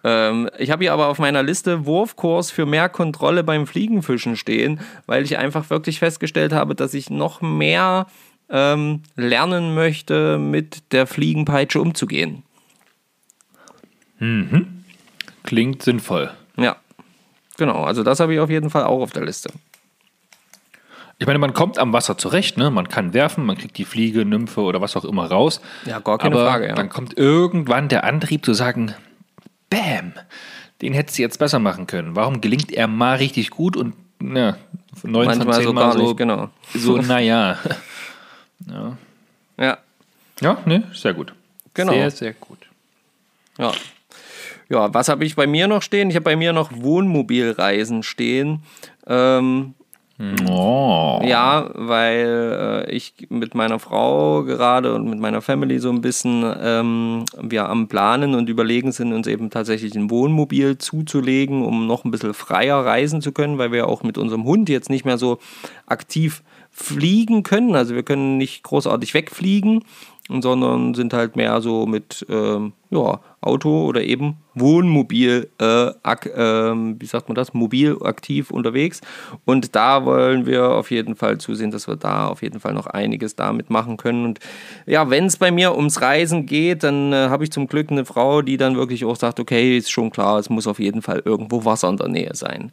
[0.03, 4.80] Ähm, ich habe hier aber auf meiner Liste Wurfkurs für mehr Kontrolle beim Fliegenfischen stehen,
[5.05, 8.08] weil ich einfach wirklich festgestellt habe, dass ich noch mehr
[8.50, 12.43] ähm, lernen möchte, mit der Fliegenpeitsche umzugehen.
[14.20, 14.84] Mhm.
[15.43, 16.32] Klingt sinnvoll.
[16.58, 16.78] Ja,
[17.58, 17.84] genau.
[17.84, 19.50] Also das habe ich auf jeden Fall auch auf der Liste.
[21.20, 22.70] Ich meine, man kommt am Wasser zurecht, ne?
[22.70, 25.62] Man kann werfen, man kriegt die Fliege, Nymphe oder was auch immer raus.
[25.86, 26.68] Ja, gar keine aber Frage.
[26.68, 26.76] Ja.
[26.76, 28.93] Dann kommt irgendwann der Antrieb zu sagen,
[29.70, 30.14] Bäm,
[30.82, 32.16] den hättest du jetzt besser machen können.
[32.16, 34.58] Warum gelingt er mal richtig gut und na,
[35.04, 36.50] neun Manchmal von zehn so Mal so, nicht, genau.
[36.74, 37.58] so, naja.
[38.70, 38.97] Ja.
[39.59, 39.78] Ja.
[40.41, 41.34] Ja, ne, sehr gut.
[41.74, 41.93] Genau.
[41.93, 42.59] Sehr, sehr gut.
[43.57, 43.72] Ja.
[44.70, 46.09] Ja, was habe ich bei mir noch stehen?
[46.09, 48.63] Ich habe bei mir noch Wohnmobilreisen stehen.
[49.07, 49.74] Ähm,
[50.49, 51.22] Oh.
[51.24, 56.43] Ja, weil äh, ich mit meiner Frau gerade und mit meiner Family so ein bisschen
[56.59, 62.03] ähm, wir am Planen und überlegen sind, uns eben tatsächlich ein Wohnmobil zuzulegen, um noch
[62.03, 65.20] ein bisschen freier reisen zu können, weil wir auch mit unserem Hund jetzt nicht mehr
[65.20, 65.38] so
[65.86, 66.41] aktiv
[66.80, 67.75] fliegen können.
[67.75, 69.84] Also wir können nicht großartig wegfliegen,
[70.30, 76.73] sondern sind halt mehr so mit ähm, ja, Auto oder eben Wohnmobil, äh, ak, äh,
[76.99, 79.01] wie sagt man das, mobil aktiv unterwegs.
[79.45, 82.88] Und da wollen wir auf jeden Fall zusehen, dass wir da auf jeden Fall noch
[82.88, 84.25] einiges damit machen können.
[84.25, 84.39] Und
[84.86, 88.05] ja, wenn es bei mir ums Reisen geht, dann äh, habe ich zum Glück eine
[88.05, 91.23] Frau, die dann wirklich auch sagt, okay, ist schon klar, es muss auf jeden Fall
[91.25, 92.71] irgendwo Wasser in der Nähe sein.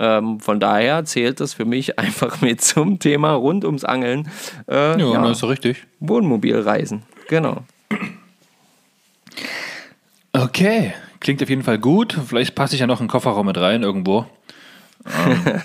[0.00, 4.28] Ähm, von daher zählt das für mich einfach mit zum Thema rund ums Angeln.
[4.66, 5.84] Äh, ja, ja, das ist richtig.
[6.00, 7.64] Wohnmobilreisen, genau.
[10.32, 12.18] Okay, klingt auf jeden Fall gut.
[12.26, 14.24] Vielleicht passe ich ja noch einen Kofferraum mit rein irgendwo.
[15.26, 15.60] ähm,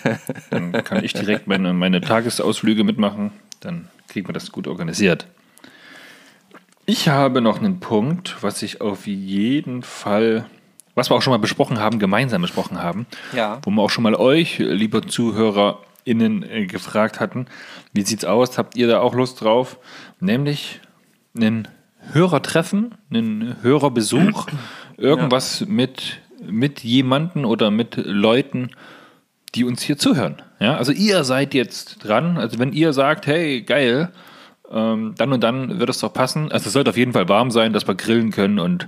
[0.50, 3.32] dann kann ich direkt meine, meine Tagesausflüge mitmachen.
[3.62, 5.28] Dann kriegen wir das gut organisiert.
[6.86, 10.46] Ich habe noch einen Punkt, was ich auf jeden Fall
[10.96, 13.60] was wir auch schon mal besprochen haben, gemeinsam besprochen haben, ja.
[13.64, 17.48] wo wir auch schon mal euch, liebe ZuhörerInnen, äh, gefragt hatten,
[17.94, 18.58] wie sieht's aus?
[18.58, 19.78] Habt ihr da auch Lust drauf?
[20.20, 20.80] Nämlich
[21.36, 21.68] einen
[22.12, 24.48] Hörertreffen, einen Hörerbesuch,
[24.98, 25.66] irgendwas ja.
[25.68, 28.72] mit, mit jemanden oder mit Leuten,
[29.54, 30.42] die uns hier zuhören.
[30.60, 32.38] Ja, also ihr seid jetzt dran.
[32.38, 34.12] Also wenn ihr sagt, hey, geil,
[34.72, 36.52] ähm, dann und dann wird es doch passen.
[36.52, 38.88] Also es sollte auf jeden Fall warm sein, dass wir grillen können und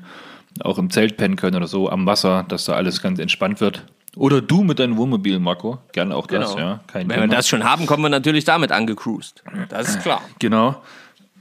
[0.63, 3.83] auch im Zelt pennen können oder so, am Wasser, dass da alles ganz entspannt wird.
[4.15, 5.77] Oder du mit deinem Wohnmobil, Marco.
[5.91, 6.59] Gerne auch das, genau.
[6.59, 6.79] ja.
[6.87, 7.29] Kein Wenn Thema.
[7.29, 9.43] wir das schon haben, kommen wir natürlich damit angecruised.
[9.69, 10.21] Das ist klar.
[10.39, 10.81] Genau.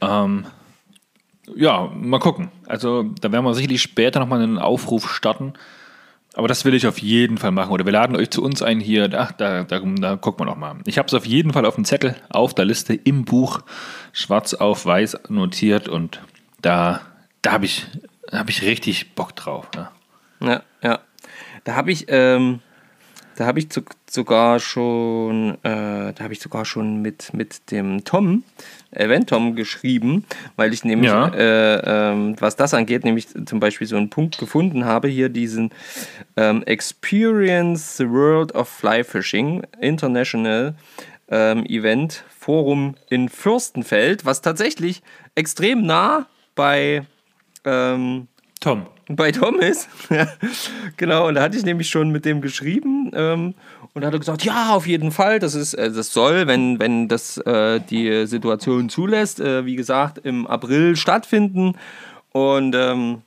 [0.02, 0.44] Ähm,
[1.54, 2.50] ja, mal gucken.
[2.66, 5.54] Also da werden wir sicherlich später nochmal einen Aufruf starten.
[6.34, 7.70] Aber das will ich auf jeden Fall machen.
[7.70, 9.08] Oder wir laden euch zu uns ein hier.
[9.16, 10.76] Ach, da, da, da gucken wir nochmal.
[10.84, 13.60] Ich habe es auf jeden Fall auf dem Zettel, auf der Liste, im Buch,
[14.12, 15.88] schwarz auf weiß notiert.
[15.88, 16.20] Und
[16.60, 17.00] da,
[17.40, 17.86] da habe ich,
[18.33, 19.68] hab ich richtig Bock drauf.
[19.74, 19.93] Ja,
[20.41, 20.62] ja.
[20.83, 21.01] ja.
[21.64, 22.61] Da habe ich, ähm,
[23.37, 28.05] da habe ich zu, sogar schon, äh, da habe ich sogar schon mit, mit dem
[28.05, 28.45] Tom,
[28.93, 30.24] Event Tom geschrieben,
[30.57, 31.29] weil ich nämlich, ja.
[31.29, 35.70] äh, ähm, was das angeht, nämlich zum Beispiel so einen Punkt gefunden habe, hier diesen
[36.37, 40.74] ähm, Experience the World of Fly Fishing International
[41.29, 45.03] ähm, Event Forum in Fürstenfeld, was tatsächlich
[45.35, 47.05] extrem nah bei
[47.66, 48.28] ähm,
[48.60, 49.88] Tom bei Tom ist.
[50.96, 53.54] genau, und da hatte ich nämlich schon mit dem geschrieben ähm,
[53.94, 56.78] und da hat er gesagt, ja, auf jeden Fall, das ist, äh, das soll, wenn,
[56.80, 61.76] wenn das äh, die Situation zulässt, äh, wie gesagt, im April stattfinden.
[62.32, 63.22] Und ähm,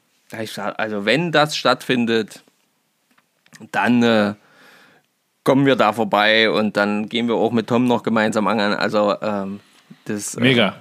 [0.77, 2.43] also wenn das stattfindet,
[3.71, 4.35] dann äh,
[5.43, 8.73] kommen wir da vorbei und dann gehen wir auch mit Tom noch gemeinsam angeln.
[8.73, 9.61] Also ähm,
[10.05, 10.75] das äh, Mega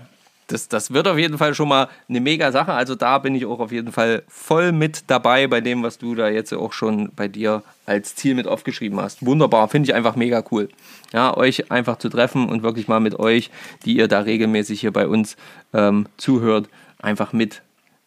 [0.48, 2.72] das, das wird auf jeden Fall schon mal eine mega Sache.
[2.72, 6.14] Also da bin ich auch auf jeden Fall voll mit dabei bei dem, was du
[6.14, 9.24] da jetzt auch schon bei dir als Ziel mit aufgeschrieben hast.
[9.24, 10.68] Wunderbar, finde ich einfach mega cool.
[11.12, 13.50] Ja, euch einfach zu treffen und wirklich mal mit euch,
[13.84, 15.36] die ihr da regelmäßig hier bei uns
[15.72, 16.68] ähm, zuhört,
[16.98, 17.62] einfach mit,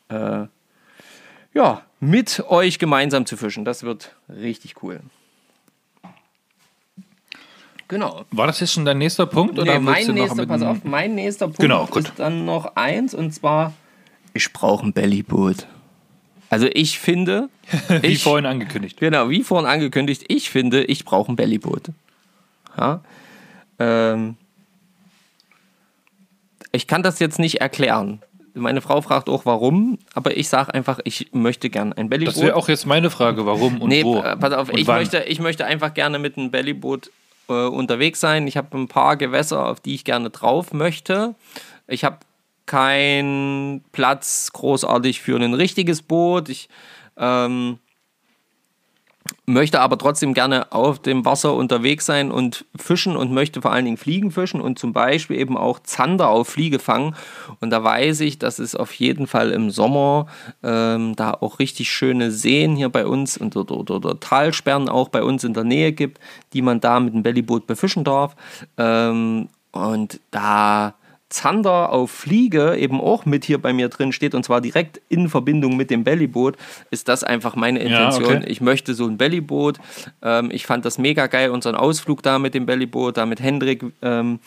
[0.10, 0.46] äh,
[1.54, 3.66] ja, mit euch gemeinsam zu fischen.
[3.66, 5.02] Das wird richtig cool.
[7.92, 8.24] Genau.
[8.32, 9.56] War das jetzt schon dein nächster Punkt?
[9.56, 13.34] Nee, oder mein nächster, pass auf, mein nächster Punkt genau, ist dann noch eins und
[13.34, 13.74] zwar,
[14.34, 15.68] ich brauche ein Bellyboot.
[16.50, 17.50] Also ich finde.
[17.90, 18.98] wie ich, vorhin angekündigt.
[18.98, 21.90] Genau, wie vorhin angekündigt, ich finde, ich brauche ein Bellyboot.
[22.78, 23.02] Ja?
[23.78, 24.38] Ähm,
[26.72, 28.22] ich kann das jetzt nicht erklären.
[28.54, 32.36] Meine Frau fragt auch, warum, aber ich sage einfach, ich möchte gern ein Bellyboot.
[32.36, 34.22] Das wäre auch jetzt meine Frage, warum und nee, wo.
[34.22, 37.12] Pass auf, ich möchte, ich möchte einfach gerne mit einem Bellyboot
[37.52, 38.48] äh, unterwegs sein.
[38.48, 41.36] Ich habe ein paar Gewässer, auf die ich gerne drauf möchte.
[41.88, 42.20] Ich habe
[42.66, 46.50] keinen Platz großartig für ein richtiges Boot.
[46.50, 46.70] Ich
[47.18, 47.80] ähm,
[49.46, 53.86] möchte aber trotzdem gerne auf dem Wasser unterwegs sein und fischen und möchte vor allen
[53.86, 57.16] Dingen Fliegen fischen und zum Beispiel eben auch Zander auf Fliege fangen.
[57.60, 60.28] Und da weiß ich, dass es auf jeden Fall im Sommer
[60.64, 65.10] ähm, da auch richtig schöne Seen hier bei uns und oder, oder, oder, Talsperren auch
[65.10, 66.20] bei uns in der Nähe gibt,
[66.54, 68.36] die man da mit dem Bellyboot befischen darf.
[68.78, 70.96] Ähm, und da
[71.32, 75.30] Zander auf Fliege eben auch mit hier bei mir drin steht und zwar direkt in
[75.30, 76.58] Verbindung mit dem Bellyboot,
[76.92, 78.30] ist das einfach meine Intention.
[78.30, 78.52] Ja, okay.
[78.52, 79.80] Ich möchte so ein Bellyboot.
[80.22, 83.84] Ähm, ich fand das mega geil, unseren Ausflug da mit dem Bellyboot, da mit Hendrik,
[84.02, 84.40] ähm,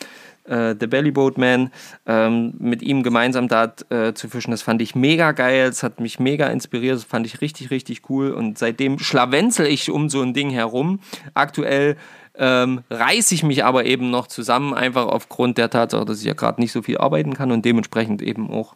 [0.47, 1.71] äh, The Bellyboat Man,
[2.05, 4.51] ähm, mit ihm gemeinsam da äh, zu fischen.
[4.51, 8.09] Das fand ich mega geil, es hat mich mega inspiriert, das fand ich richtig, richtig
[8.09, 10.99] cool und seitdem schlawenzel ich um so ein Ding herum.
[11.33, 11.97] Aktuell
[12.37, 16.33] ähm, reiße ich mich aber eben noch zusammen, einfach aufgrund der Tatsache, dass ich ja
[16.33, 18.75] gerade nicht so viel arbeiten kann und dementsprechend eben auch,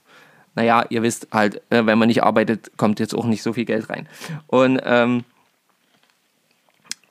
[0.56, 3.66] naja, ihr wisst halt, äh, wenn man nicht arbeitet, kommt jetzt auch nicht so viel
[3.66, 4.08] Geld rein.
[4.48, 5.24] Und ähm,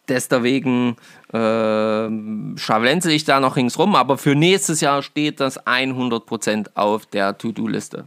[0.08, 0.96] deswegen
[1.32, 7.36] äh, schavlenze ich da noch ringsrum, aber für nächstes Jahr steht das 100% auf der
[7.36, 8.06] To-Do-Liste.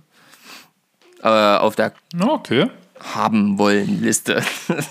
[1.21, 2.67] Äh, auf der okay.
[3.13, 4.43] haben wollen Liste.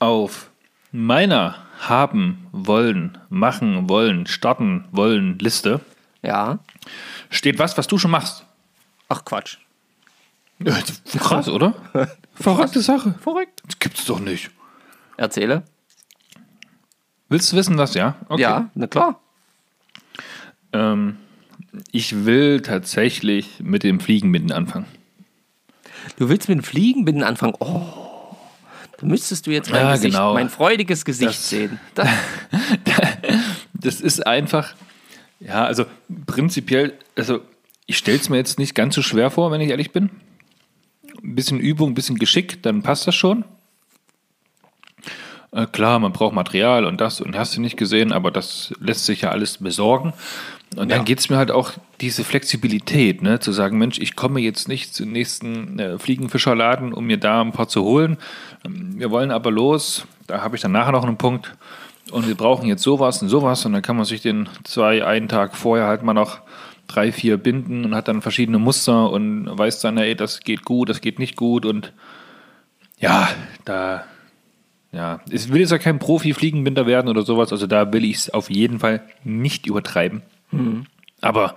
[0.00, 0.50] auf
[0.90, 5.80] meiner haben wollen, machen wollen, starten wollen Liste
[6.22, 6.58] ja.
[7.30, 8.44] steht was, was du schon machst.
[9.08, 9.58] Ach Quatsch.
[11.18, 11.74] Krass, oder?
[12.34, 13.14] Verrückte Sache.
[13.20, 13.62] Verrückt.
[13.66, 14.50] Das gibt's doch nicht.
[15.16, 15.62] Erzähle.
[17.28, 18.16] Willst du wissen, was, ja?
[18.28, 18.42] Okay.
[18.42, 19.20] Ja, na klar.
[20.72, 21.16] Ähm,
[21.92, 24.86] ich will tatsächlich mit dem Fliegenbinden anfangen.
[26.16, 27.54] Du willst mit dem Fliegenbinden anfangen?
[27.58, 28.09] Oh.
[29.00, 30.34] Da müsstest du jetzt mein, ja, Gesicht, genau.
[30.34, 31.80] mein freudiges Gesicht das, sehen.
[31.94, 32.08] Das.
[33.72, 34.74] das ist einfach,
[35.40, 35.86] ja, also
[36.26, 37.40] prinzipiell, also
[37.86, 40.10] ich stelle es mir jetzt nicht ganz so schwer vor, wenn ich ehrlich bin.
[41.22, 43.44] Ein bisschen Übung, ein bisschen Geschick, dann passt das schon.
[45.52, 49.06] Äh, klar, man braucht Material und das und hast du nicht gesehen, aber das lässt
[49.06, 50.12] sich ja alles besorgen.
[50.76, 51.04] Und dann ja.
[51.04, 54.94] geht es mir halt auch diese Flexibilität, ne, zu sagen, Mensch, ich komme jetzt nicht
[54.94, 58.18] zum nächsten äh, Fliegenfischerladen, um mir da ein paar zu holen.
[58.64, 61.56] Ähm, wir wollen aber los, da habe ich dann nachher noch einen Punkt.
[62.12, 63.64] Und wir brauchen jetzt sowas und sowas.
[63.66, 66.40] Und dann kann man sich den zwei, einen Tag vorher halt mal noch
[66.86, 70.88] drei, vier binden und hat dann verschiedene Muster und weiß dann, ey, das geht gut,
[70.88, 71.64] das geht nicht gut.
[71.64, 71.92] Und
[72.98, 73.28] ja,
[73.64, 74.04] da,
[74.92, 77.52] ja, ich will jetzt ja kein Profi-Fliegenbinder werden oder sowas.
[77.52, 80.22] Also da will ich es auf jeden Fall nicht übertreiben.
[80.50, 80.86] Mhm.
[81.20, 81.54] Aber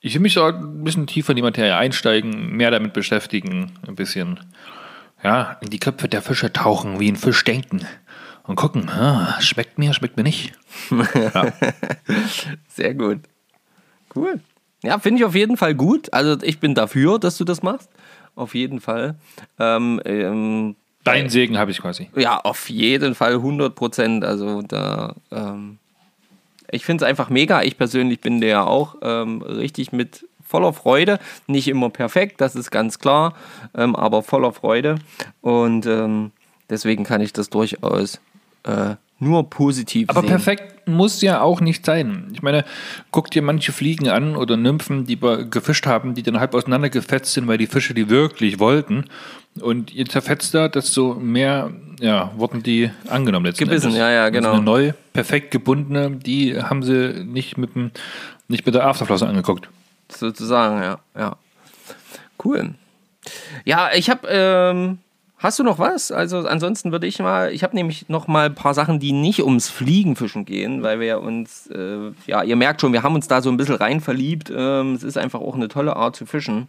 [0.00, 3.96] Ich will mich auch ein bisschen tiefer in die Materie einsteigen, mehr damit beschäftigen, ein
[3.96, 4.38] bisschen
[5.24, 7.80] ja, in die Köpfe der Fische tauchen, wie ein Fisch denken
[8.44, 10.52] und gucken, ah, schmeckt mir, schmeckt mir nicht.
[11.14, 11.52] Ja.
[12.68, 13.20] Sehr gut.
[14.14, 14.40] Cool.
[14.82, 16.12] Ja, finde ich auf jeden Fall gut.
[16.12, 17.90] Also ich bin dafür, dass du das machst.
[18.36, 19.16] Auf jeden Fall.
[19.58, 22.10] Ähm, ähm, Dein Segen habe ich quasi.
[22.14, 24.24] Ja, auf jeden Fall 100 Prozent.
[24.24, 25.78] Also da, ähm,
[26.70, 27.62] ich finde es einfach mega.
[27.62, 31.18] Ich persönlich bin der ja auch ähm, richtig mit voller Freude.
[31.46, 33.34] Nicht immer perfekt, das ist ganz klar,
[33.74, 34.96] ähm, aber voller Freude.
[35.40, 36.32] Und ähm,
[36.70, 38.20] deswegen kann ich das durchaus
[38.62, 40.28] äh, nur positiv aber sehen.
[40.28, 42.28] Perfekt muss ja auch nicht sein.
[42.32, 42.64] Ich meine,
[43.10, 47.32] guck dir manche Fliegen an oder Nymphen, die wir gefischt haben, die dann halb auseinandergefetzt
[47.32, 49.06] sind, weil die Fische die wirklich wollten.
[49.60, 54.00] Und je zerfetzter, desto mehr ja, wurden die angenommen letzten Gebissen, Endes.
[54.00, 54.48] ja, ja, genau.
[54.50, 57.90] Also eine neu, perfekt gebundene, die haben sie nicht mit, dem,
[58.48, 59.68] nicht mit der Afterflosse angeguckt
[60.08, 60.98] sozusagen, ja.
[61.16, 61.36] ja.
[62.42, 62.74] Cool.
[63.64, 64.28] Ja, ich habe.
[64.30, 64.98] Ähm,
[65.46, 66.12] hast du noch was?
[66.12, 67.52] Also ansonsten würde ich mal.
[67.52, 71.20] Ich habe nämlich noch mal ein paar Sachen, die nicht ums Fliegenfischen gehen, weil wir
[71.20, 71.68] uns.
[71.68, 74.52] Äh, ja, ihr merkt schon, wir haben uns da so ein bisschen rein verliebt.
[74.54, 76.66] Ähm, es ist einfach auch eine tolle Art zu fischen.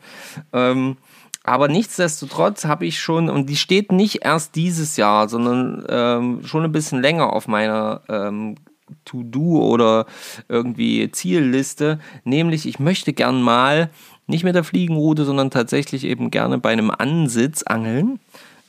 [0.53, 0.97] Ähm,
[1.43, 6.63] aber nichtsdestotrotz habe ich schon, und die steht nicht erst dieses Jahr, sondern ähm, schon
[6.63, 8.55] ein bisschen länger auf meiner ähm,
[9.05, 10.05] To-Do oder
[10.49, 13.89] irgendwie Zielliste, nämlich ich möchte gern mal
[14.28, 18.19] nicht mit der Fliegenrute, sondern tatsächlich eben gerne bei einem Ansitz angeln.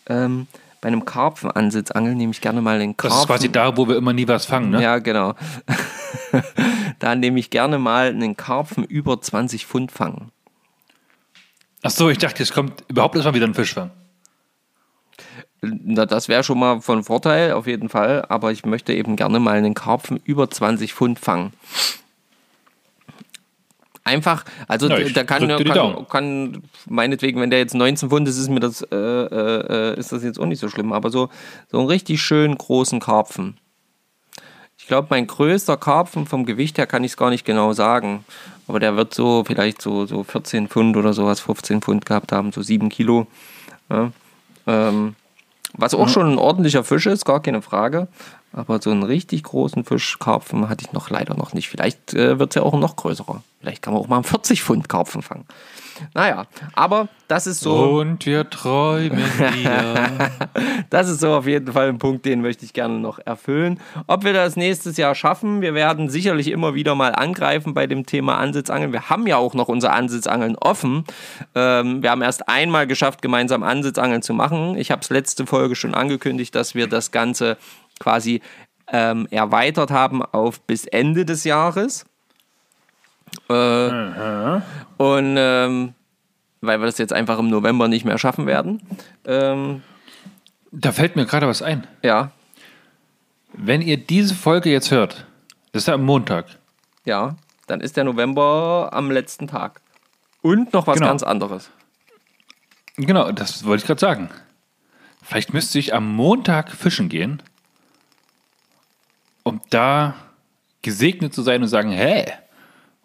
[0.09, 0.47] Ähm,
[0.81, 3.17] bei einem Karpfenansitz angeln, nehme ich gerne mal den Karpfen.
[3.17, 4.83] Das ist quasi da, wo wir immer nie was fangen, ne?
[4.83, 5.35] Ja, genau.
[7.01, 10.31] da nehme ich gerne mal einen Karpfen über 20 Pfund fangen.
[11.83, 13.91] Ach so, ich dachte, es kommt überhaupt erstmal wieder ein Fischfang.
[15.61, 18.25] Na, das wäre schon mal von Vorteil, auf jeden Fall.
[18.29, 21.53] Aber ich möchte eben gerne mal einen Karpfen über 20 Pfund fangen.
[24.09, 28.49] Einfach, also ja, da kann, kann, kann, meinetwegen, wenn der jetzt 19 Pfund ist, ist
[28.49, 30.95] mir das, äh, äh, ist das jetzt auch nicht so schlimm.
[30.95, 31.29] Aber so,
[31.71, 33.59] so einen richtig schönen großen Karpfen.
[34.79, 38.25] Ich glaube, mein größter Karpfen vom Gewicht her kann ich es gar nicht genau sagen.
[38.67, 42.53] Aber der wird so vielleicht so, so 14 Pfund oder sowas, 15 Pfund gehabt haben,
[42.53, 43.27] so 7 Kilo.
[43.91, 44.11] Ja.
[44.67, 45.17] Ähm,
[45.75, 48.09] was auch schon ein ordentlicher Fisch ist, gar keine Frage.
[48.59, 51.69] Aber so einen richtig großen Fischkarpfen hatte ich noch leider noch nicht.
[51.69, 53.43] Vielleicht äh, wird es ja auch noch größerer.
[53.61, 55.45] Vielleicht kann man auch mal einen 40 Pfund Karpfen fangen.
[56.15, 57.75] Naja, aber das ist so.
[57.75, 59.19] Und wir träumen
[59.55, 60.31] wieder.
[60.91, 63.81] das ist so auf jeden Fall ein Punkt, den möchte ich gerne noch erfüllen.
[64.07, 68.07] Ob wir das nächstes Jahr schaffen, wir werden sicherlich immer wieder mal angreifen bei dem
[68.07, 68.93] Thema Ansitzangeln.
[68.93, 71.05] Wir haben ja auch noch unser Ansitzangeln offen.
[71.55, 74.77] Ähm, wir haben erst einmal geschafft, gemeinsam Ansitzangeln zu machen.
[74.77, 77.57] Ich habe es letzte Folge schon angekündigt, dass wir das Ganze
[77.99, 78.41] quasi
[78.91, 82.07] ähm, erweitert haben auf bis Ende des Jahres.
[83.49, 84.61] Äh,
[84.97, 85.95] und ähm,
[86.61, 88.83] weil wir das jetzt einfach im November nicht mehr schaffen werden.
[89.25, 89.83] Ähm,
[90.73, 91.87] da fällt mir gerade was ein.
[92.03, 92.33] Ja.
[93.53, 95.27] Wenn ihr diese Folge jetzt hört,
[95.73, 96.47] das ist ja am Montag.
[97.05, 97.37] Ja,
[97.67, 99.81] dann ist der November am letzten Tag.
[100.43, 101.09] Und noch was genau.
[101.09, 101.71] ganz anderes.
[102.97, 104.29] Genau, das wollte ich gerade sagen.
[105.23, 107.43] Vielleicht müsste ich am Montag fischen gehen,
[109.49, 110.15] um da
[110.83, 112.27] gesegnet zu sein und sagen, hey,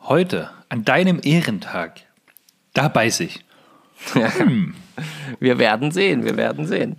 [0.06, 2.02] Heute, an deinem Ehrentag,
[2.74, 3.46] da beiß ich.
[4.12, 4.76] Hm.
[5.40, 6.98] wir werden sehen, wir werden sehen.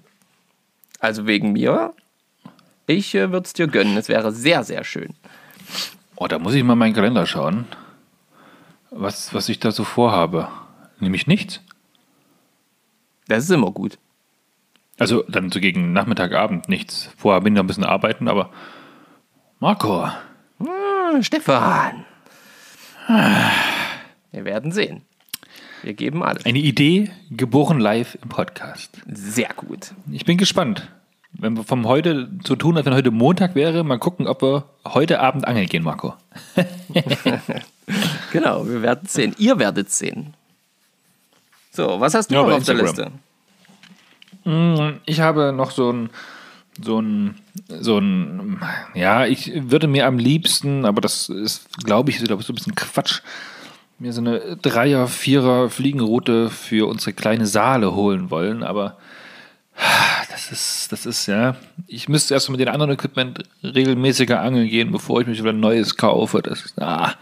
[1.01, 1.93] Also wegen mir,
[2.87, 3.99] ich äh, würde es dir gönnen.
[3.99, 5.13] Es wäre sehr, sehr schön.
[6.17, 7.67] Oh, da muss ich mal meinen Kalender schauen,
[8.91, 10.49] was, was ich da so vorhabe.
[10.99, 11.61] Nämlich nichts.
[13.29, 13.99] Das ist immer gut.
[14.99, 17.11] Also dann so gegen Nachmittag, Abend nichts.
[17.19, 18.51] Vorher bin ich noch ein bisschen arbeiten, aber
[19.65, 20.07] Marco.
[20.59, 22.05] Hm, Stefan.
[24.31, 25.01] Wir werden sehen.
[25.83, 26.45] Wir geben alles.
[26.45, 29.01] Eine Idee geboren live im Podcast.
[29.11, 29.95] Sehr gut.
[30.13, 30.93] Ich bin gespannt.
[31.33, 34.65] Wenn wir vom heute zu tun, als wenn heute Montag wäre, mal gucken, ob wir
[34.85, 36.13] heute Abend angeln gehen, Marco.
[38.33, 39.35] genau, wir werden sehen.
[39.39, 40.35] Ihr werdet sehen.
[41.71, 42.95] So, was hast du ja, noch auf Instagram.
[42.95, 43.11] der
[44.45, 44.51] Liste?
[44.51, 46.11] Mm, ich habe noch so ein
[46.83, 47.37] so ein,
[47.69, 48.61] so ein,
[48.95, 52.75] ja, ich würde mir am liebsten, aber das ist, glaube ich, glaube so ein bisschen
[52.75, 53.21] Quatsch,
[53.99, 58.97] mir so eine Dreier-, Vierer Fliegenroute für unsere kleine Saale holen wollen, aber
[60.31, 61.57] das ist, das ist, ja,
[61.87, 65.61] ich müsste erst mit den anderen Equipment regelmäßiger angeln gehen, bevor ich mich wieder ein
[65.61, 66.43] neues kaufe.
[66.43, 67.15] Das ist, ah,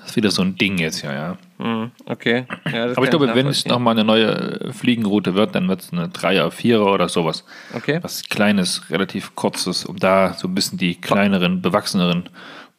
[0.00, 1.38] das ist wieder so ein Ding jetzt, ja, ja.
[1.58, 2.46] Hm, okay.
[2.72, 6.08] Ja, Aber ich glaube, wenn es nochmal eine neue Fliegenroute wird, dann wird es eine
[6.08, 7.44] Dreier, Vierer oder sowas.
[7.74, 7.98] Okay.
[8.02, 12.28] Was Kleines, relativ Kurzes, um da so ein bisschen die kleineren, bewachseneren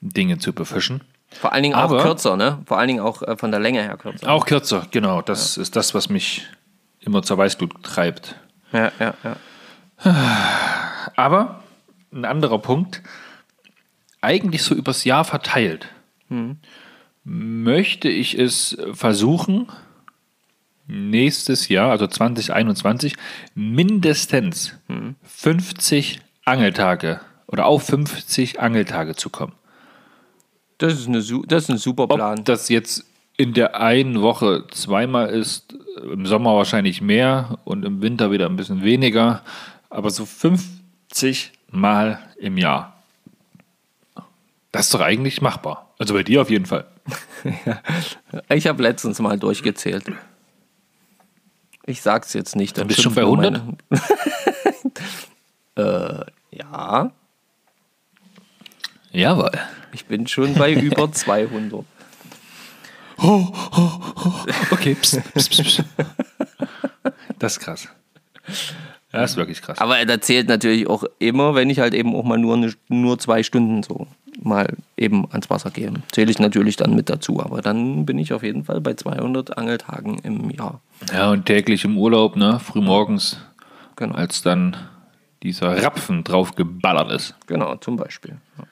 [0.01, 1.01] Dinge zu befischen.
[1.29, 2.59] Vor allen Dingen auch Aber, kürzer, ne?
[2.65, 4.29] Vor allen Dingen auch äh, von der Länge her kürzer.
[4.29, 5.21] Auch kürzer, genau.
[5.21, 5.61] Das ja.
[5.61, 6.47] ist das, was mich
[6.99, 8.35] immer zur Weißglut treibt.
[8.73, 9.35] Ja, ja, ja.
[11.15, 11.61] Aber
[12.11, 13.01] ein anderer Punkt,
[14.21, 15.87] eigentlich so übers Jahr verteilt,
[16.29, 16.57] hm.
[17.23, 19.67] Möchte ich es versuchen,
[20.87, 23.15] nächstes Jahr, also 2021,
[23.55, 25.15] mindestens hm.
[25.23, 29.53] 50 Angeltage oder auf 50 Angeltage zu kommen.
[30.77, 32.39] Das ist, eine, das ist ein super Plan.
[32.39, 33.05] Ob das jetzt
[33.37, 38.55] in der einen Woche zweimal ist, im Sommer wahrscheinlich mehr und im Winter wieder ein
[38.55, 39.43] bisschen weniger,
[39.89, 43.01] aber so 50 Mal im Jahr.
[44.71, 45.93] Das ist doch eigentlich machbar.
[45.99, 46.85] Also bei dir auf jeden Fall.
[48.49, 50.05] ich habe letztens mal durchgezählt.
[51.85, 52.77] Ich sag's jetzt nicht.
[52.77, 53.61] Du bist schon bei 100?
[55.75, 57.11] äh, ja.
[59.11, 59.51] Jawohl.
[59.93, 61.73] Ich bin schon bei über 200.
[61.73, 61.85] Oh,
[63.17, 64.33] oh, oh.
[64.71, 65.83] Okay, pst, pst, pst.
[67.39, 67.87] Das ist krass.
[69.11, 69.77] Das ist wirklich krass.
[69.79, 73.19] Aber er zählt natürlich auch immer, wenn ich halt eben auch mal nur, eine, nur
[73.19, 74.07] zwei Stunden so
[74.41, 75.93] mal eben ans Wasser gehe.
[76.11, 77.39] Zähle ich natürlich dann mit dazu.
[77.41, 80.81] Aber dann bin ich auf jeden Fall bei 200 Angeltagen im Jahr.
[81.13, 82.59] Ja, und täglich im Urlaub, ne?
[82.59, 83.37] Frühmorgens.
[83.95, 84.15] Genau.
[84.15, 84.75] Als dann
[85.43, 87.35] dieser Rapfen drauf geballert ist.
[87.47, 88.37] Genau, zum Beispiel.
[88.57, 88.65] Ja.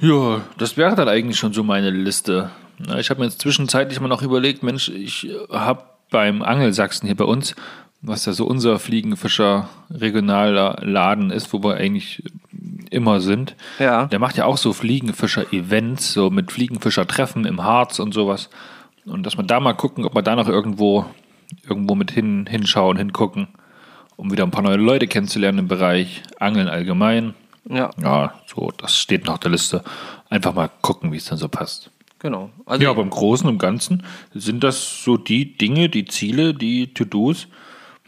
[0.00, 2.50] Ja, das wäre dann eigentlich schon so meine Liste.
[2.98, 7.26] Ich habe mir jetzt zwischenzeitlich mal noch überlegt, Mensch, ich habe beim Angelsachsen hier bei
[7.26, 7.54] uns,
[8.00, 12.22] was ja so unser Fliegenfischer regionaler Laden ist, wo wir eigentlich
[12.90, 13.56] immer sind.
[13.78, 14.06] Ja.
[14.06, 18.50] Der macht ja auch so Fliegenfischer-Events, so mit Fliegenfischer-Treffen im Harz und sowas.
[19.06, 21.04] Und dass man da mal gucken, ob wir da noch irgendwo,
[21.68, 23.48] irgendwo mit hin, hinschauen, hingucken,
[24.16, 27.34] um wieder ein paar neue Leute kennenzulernen im Bereich Angeln allgemein.
[27.68, 27.90] Ja.
[28.00, 29.82] Ja, so, das steht noch auf der Liste.
[30.28, 31.90] Einfach mal gucken, wie es dann so passt.
[32.18, 32.50] Genau.
[32.66, 34.02] Also ja, aber im Großen und Ganzen
[34.34, 37.48] sind das so die Dinge, die Ziele, die To-Dos,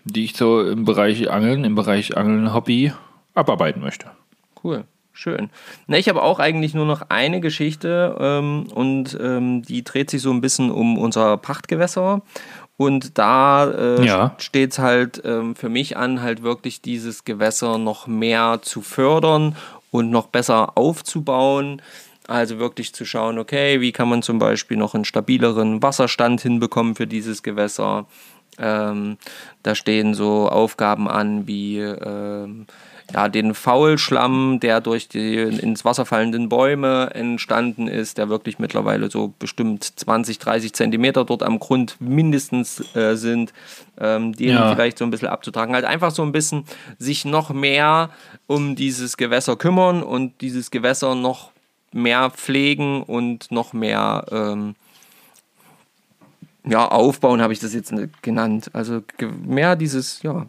[0.05, 2.93] die ich so im Bereich Angeln, im Bereich Angeln-Hobby
[3.35, 4.11] abarbeiten möchte.
[4.63, 4.85] Cool.
[5.15, 5.51] Schön.
[5.87, 10.23] Na, ich habe auch eigentlich nur noch eine Geschichte ähm, und ähm, die dreht sich
[10.23, 12.23] so ein bisschen um unser Pachtgewässer.
[12.79, 14.35] Und da äh, ja.
[14.39, 19.55] steht es halt ähm, für mich an, halt wirklich dieses Gewässer noch mehr zu fördern
[19.91, 21.83] und noch besser aufzubauen.
[22.27, 26.95] Also wirklich zu schauen, okay, wie kann man zum Beispiel noch einen stabileren Wasserstand hinbekommen
[26.95, 28.07] für dieses Gewässer.
[28.59, 29.19] Ähm,
[29.63, 32.67] da stehen so Aufgaben an wie ähm,
[33.13, 39.11] ja, den Faulschlamm, der durch die ins Wasser fallenden Bäume entstanden ist, der wirklich mittlerweile
[39.11, 43.53] so bestimmt 20, 30 Zentimeter dort am Grund mindestens äh, sind,
[44.01, 44.73] ähm, den ja.
[44.73, 45.75] vielleicht so ein bisschen abzutragen.
[45.75, 46.65] Halt einfach so ein bisschen
[46.99, 48.11] sich noch mehr
[48.47, 51.51] um dieses Gewässer kümmern und dieses Gewässer noch
[51.93, 54.75] mehr pflegen und noch mehr ähm,
[56.65, 57.93] ja, aufbauen, habe ich das jetzt
[58.23, 58.71] genannt.
[58.73, 59.03] Also
[59.45, 60.47] mehr dieses, ja,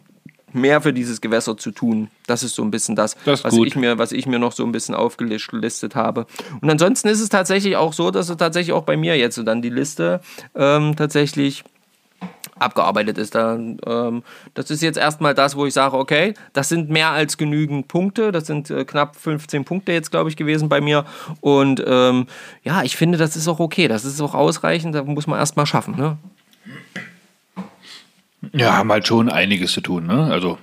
[0.54, 2.08] mehr für dieses Gewässer zu tun.
[2.26, 4.64] Das ist so ein bisschen das, das was, ich mir, was ich mir noch so
[4.64, 6.26] ein bisschen aufgelistet habe.
[6.60, 9.42] Und ansonsten ist es tatsächlich auch so, dass es tatsächlich auch bei mir jetzt so
[9.42, 10.20] dann die Liste
[10.54, 11.64] ähm, tatsächlich
[12.58, 13.34] abgearbeitet ist.
[13.34, 14.22] Da, ähm,
[14.54, 18.32] das ist jetzt erstmal das, wo ich sage, okay, das sind mehr als genügend Punkte.
[18.32, 21.04] Das sind äh, knapp 15 Punkte jetzt, glaube ich, gewesen bei mir.
[21.40, 22.26] Und ähm,
[22.62, 23.88] ja, ich finde, das ist auch okay.
[23.88, 24.94] Das ist auch ausreichend.
[24.94, 25.96] Da muss man erstmal schaffen.
[25.96, 26.16] Ne?
[28.52, 30.06] Ja, haben halt schon einiges zu tun.
[30.06, 30.24] Ne?
[30.30, 30.58] Also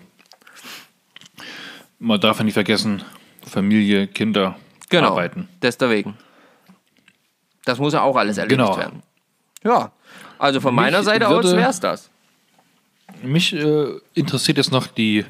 [1.99, 3.03] man darf ja nicht vergessen,
[3.45, 4.55] Familie, Kinder,
[4.89, 5.47] genau, arbeiten.
[5.61, 6.17] Deswegen.
[7.65, 8.77] Das muss ja auch alles erledigt genau.
[8.77, 9.03] werden.
[9.63, 9.91] Ja,
[10.39, 12.09] also von mich meiner Seite aus wäre es das.
[13.21, 15.25] Mich äh, interessiert jetzt noch die,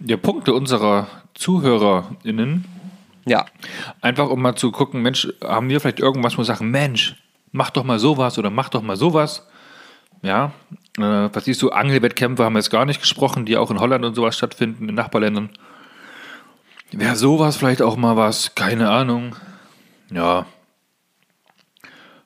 [0.00, 2.64] die Punkte unserer ZuhörerInnen.
[3.26, 3.46] Ja.
[4.00, 7.16] Einfach um mal zu gucken, Mensch, haben wir vielleicht irgendwas, wo wir sagen, Mensch,
[7.52, 9.46] mach doch mal sowas oder mach doch mal sowas.
[10.22, 10.52] Ja,
[11.02, 14.04] äh, was siehst du, Angelwettkämpfe haben wir jetzt gar nicht gesprochen, die auch in Holland
[14.04, 15.50] und sowas stattfinden, in Nachbarländern.
[16.92, 19.36] Wäre sowas vielleicht auch mal was, keine Ahnung.
[20.10, 20.46] Ja.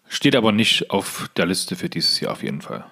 [0.08, 2.84] Steht aber nicht auf der Liste für dieses Jahr auf jeden Fall.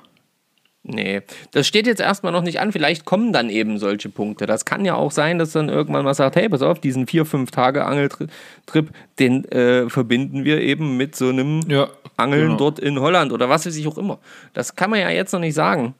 [0.91, 1.21] Nee,
[1.51, 2.73] das steht jetzt erstmal noch nicht an.
[2.73, 4.47] Vielleicht kommen dann eben solche Punkte.
[4.47, 7.27] Das kann ja auch sein, dass dann irgendwann mal sagt, hey, pass auf, diesen vier,
[7.27, 8.31] fünf Tage Angeltrip,
[9.19, 12.57] den äh, verbinden wir eben mit so einem ja, Angeln genau.
[12.57, 14.19] dort in Holland oder was weiß ich auch immer.
[14.55, 15.95] Das kann man ja jetzt noch nicht sagen.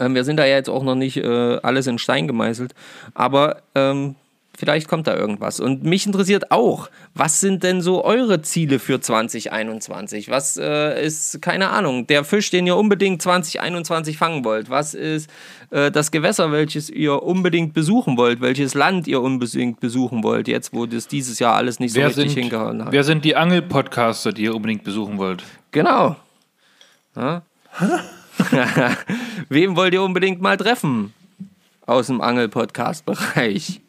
[0.00, 2.74] Ähm, wir sind da ja jetzt auch noch nicht äh, alles in Stein gemeißelt.
[3.14, 4.16] Aber ähm,
[4.54, 5.60] Vielleicht kommt da irgendwas.
[5.60, 10.28] Und mich interessiert auch, was sind denn so eure Ziele für 2021?
[10.28, 14.68] Was äh, ist, keine Ahnung, der Fisch, den ihr unbedingt 2021 fangen wollt?
[14.68, 15.30] Was ist
[15.70, 18.42] äh, das Gewässer, welches ihr unbedingt besuchen wollt?
[18.42, 22.08] Welches Land ihr unbedingt besuchen wollt, jetzt wo das dieses Jahr alles nicht so wer
[22.08, 22.92] richtig sind, hingehauen hat?
[22.92, 25.42] Wer sind die Angel-Podcaster, die ihr unbedingt besuchen wollt?
[25.70, 26.16] Genau.
[27.16, 27.42] Ja?
[29.48, 31.14] Wem wollt ihr unbedingt mal treffen?
[31.86, 33.81] Aus dem Angel-Podcast-Bereich.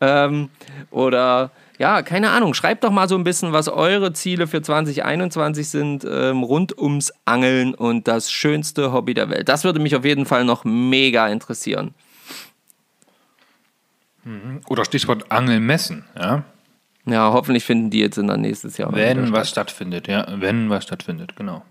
[0.00, 0.48] Ähm,
[0.90, 5.68] oder ja, keine Ahnung, schreibt doch mal so ein bisschen, was eure Ziele für 2021
[5.68, 9.48] sind ähm, rund ums Angeln und das schönste Hobby der Welt.
[9.48, 11.94] Das würde mich auf jeden Fall noch mega interessieren.
[14.24, 14.60] Mhm.
[14.68, 16.44] Oder Stichwort Angelmessen, ja.
[17.06, 18.94] Ja, hoffentlich finden die jetzt in der nächstes Jahr.
[18.94, 21.64] Wenn was stattfindet, ja, wenn was stattfindet, genau.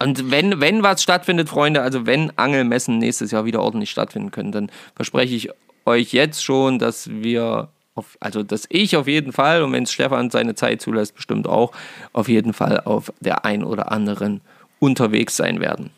[0.00, 4.50] Und wenn, wenn was stattfindet, Freunde, also wenn Angelmessen nächstes Jahr wieder ordentlich stattfinden können,
[4.50, 5.50] dann verspreche ich
[5.86, 9.92] euch jetzt schon, dass wir, auf, also dass ich auf jeden Fall, und wenn es
[9.92, 11.72] Stefan seine Zeit zulässt, bestimmt auch,
[12.12, 14.40] auf jeden Fall auf der ein oder anderen
[14.78, 15.90] unterwegs sein werden.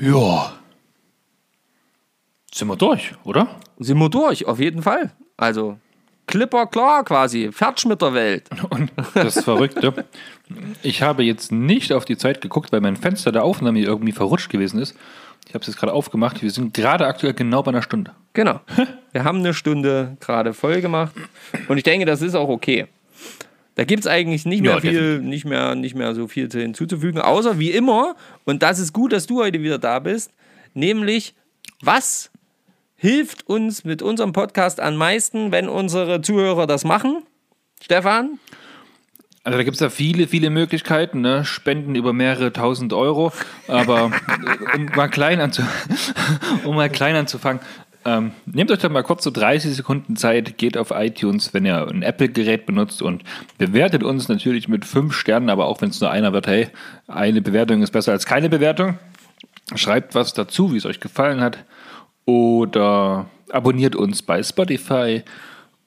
[0.00, 0.52] Ja.
[2.52, 3.48] Sind wir durch, oder?
[3.78, 5.12] Sind wir durch, auf jeden Fall.
[5.36, 5.78] Also
[6.26, 8.48] Clipper klar quasi, fertig mit der Welt.
[8.70, 10.04] Und das Verrückte,
[10.82, 14.50] ich habe jetzt nicht auf die Zeit geguckt, weil mein Fenster der Aufnahme irgendwie verrutscht
[14.50, 14.96] gewesen ist.
[15.46, 16.42] Ich habe es jetzt gerade aufgemacht.
[16.42, 18.12] Wir sind gerade aktuell genau bei einer Stunde.
[18.32, 18.60] Genau.
[19.12, 21.12] Wir haben eine Stunde gerade voll gemacht.
[21.68, 22.86] Und ich denke, das ist auch okay.
[23.74, 27.20] Da gibt es eigentlich nicht mehr ja, viel, nicht mehr, nicht mehr so viel hinzuzufügen,
[27.20, 30.30] außer wie immer, und das ist gut, dass du heute wieder da bist,
[30.74, 31.34] nämlich,
[31.80, 32.30] was
[32.96, 37.22] hilft uns mit unserem Podcast am meisten, wenn unsere Zuhörer das machen?
[37.82, 38.38] Stefan?
[39.44, 41.44] Also da gibt es ja viele, viele Möglichkeiten, ne?
[41.44, 43.32] Spenden über mehrere tausend Euro.
[43.66, 44.12] Aber
[44.74, 45.62] um mal klein, anzu
[46.64, 47.60] um mal klein anzufangen,
[48.04, 51.86] ähm, nehmt euch doch mal kurz so 30 Sekunden Zeit, geht auf iTunes, wenn ihr
[51.86, 53.22] ein Apple-Gerät benutzt und
[53.58, 56.68] bewertet uns natürlich mit fünf Sternen, aber auch wenn es nur einer wird, hey,
[57.06, 58.98] eine Bewertung ist besser als keine Bewertung.
[59.74, 61.64] Schreibt was dazu, wie es euch gefallen hat.
[62.24, 65.22] Oder abonniert uns bei Spotify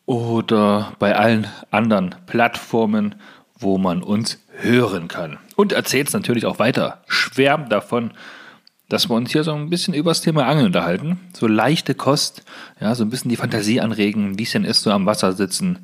[0.05, 3.15] oder bei allen anderen Plattformen
[3.57, 5.37] wo man uns hören kann.
[5.55, 7.03] Und erzählt es natürlich auch weiter.
[7.07, 8.11] Schwärmt davon,
[8.89, 11.19] dass wir uns hier so ein bisschen über das Thema Angeln unterhalten.
[11.33, 12.43] So leichte Kost,
[12.79, 15.79] ja, so ein bisschen die Fantasie anregen, wie es denn ist, so am Wasser sitzen.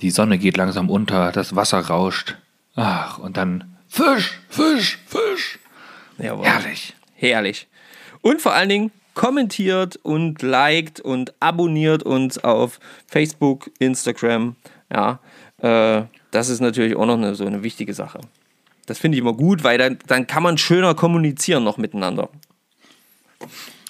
[0.00, 2.36] Die Sonne geht langsam unter, das Wasser rauscht.
[2.74, 5.58] Ach, und dann Fisch, Fisch, Fisch.
[6.18, 6.46] Jawohl.
[6.46, 6.94] Herrlich.
[7.14, 7.66] Herrlich.
[8.22, 14.56] Und vor allen Dingen kommentiert und liked und abonniert uns auf Facebook, Instagram.
[14.92, 15.18] Ja,
[15.58, 18.20] äh, das ist natürlich auch noch eine, so eine wichtige Sache.
[18.86, 22.28] Das finde ich immer gut, weil dann, dann kann man schöner kommunizieren noch miteinander.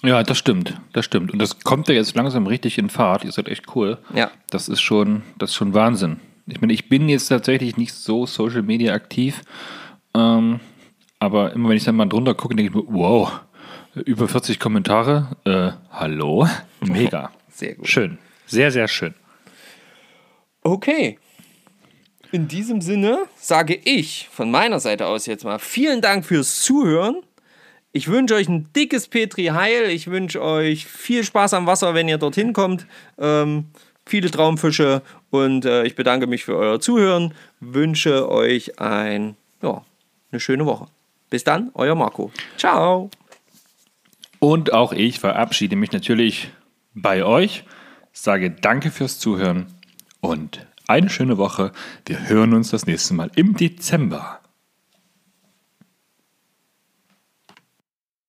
[0.03, 1.32] Ja, das stimmt, das stimmt.
[1.32, 3.24] Und das kommt ja jetzt langsam richtig in Fahrt.
[3.24, 3.99] Ihr seid echt cool.
[4.14, 4.30] Ja.
[4.49, 6.20] Das ist schon, das ist schon Wahnsinn.
[6.47, 9.43] Ich meine, ich bin jetzt tatsächlich nicht so Social Media aktiv,
[10.14, 10.61] ähm,
[11.18, 13.41] aber immer wenn ich dann mal drunter gucke, denke ich mir, wow,
[13.95, 15.36] über 40 Kommentare.
[15.45, 16.49] Äh, hallo?
[16.80, 17.30] Mega.
[17.51, 17.88] Sehr gut.
[17.88, 18.18] Schön.
[18.47, 19.14] Sehr, sehr schön.
[20.62, 21.18] Okay.
[22.33, 27.16] In diesem Sinne sage ich von meiner Seite aus jetzt mal vielen Dank fürs Zuhören.
[27.93, 29.91] Ich wünsche euch ein dickes Petri Heil.
[29.91, 32.87] Ich wünsche euch viel Spaß am Wasser, wenn ihr dorthin kommt.
[33.18, 33.64] Ähm,
[34.07, 37.35] viele Traumfische und äh, ich bedanke mich für euer Zuhören.
[37.59, 39.85] Wünsche euch ein, ja,
[40.31, 40.87] eine schöne Woche.
[41.31, 42.31] Bis dann, euer Marco.
[42.57, 43.11] Ciao.
[44.39, 46.51] Und auch ich verabschiede mich natürlich
[46.95, 47.64] bei euch,
[48.12, 49.66] sage danke fürs Zuhören
[50.20, 51.72] und eine schöne Woche.
[52.05, 54.39] Wir hören uns das nächste Mal im Dezember.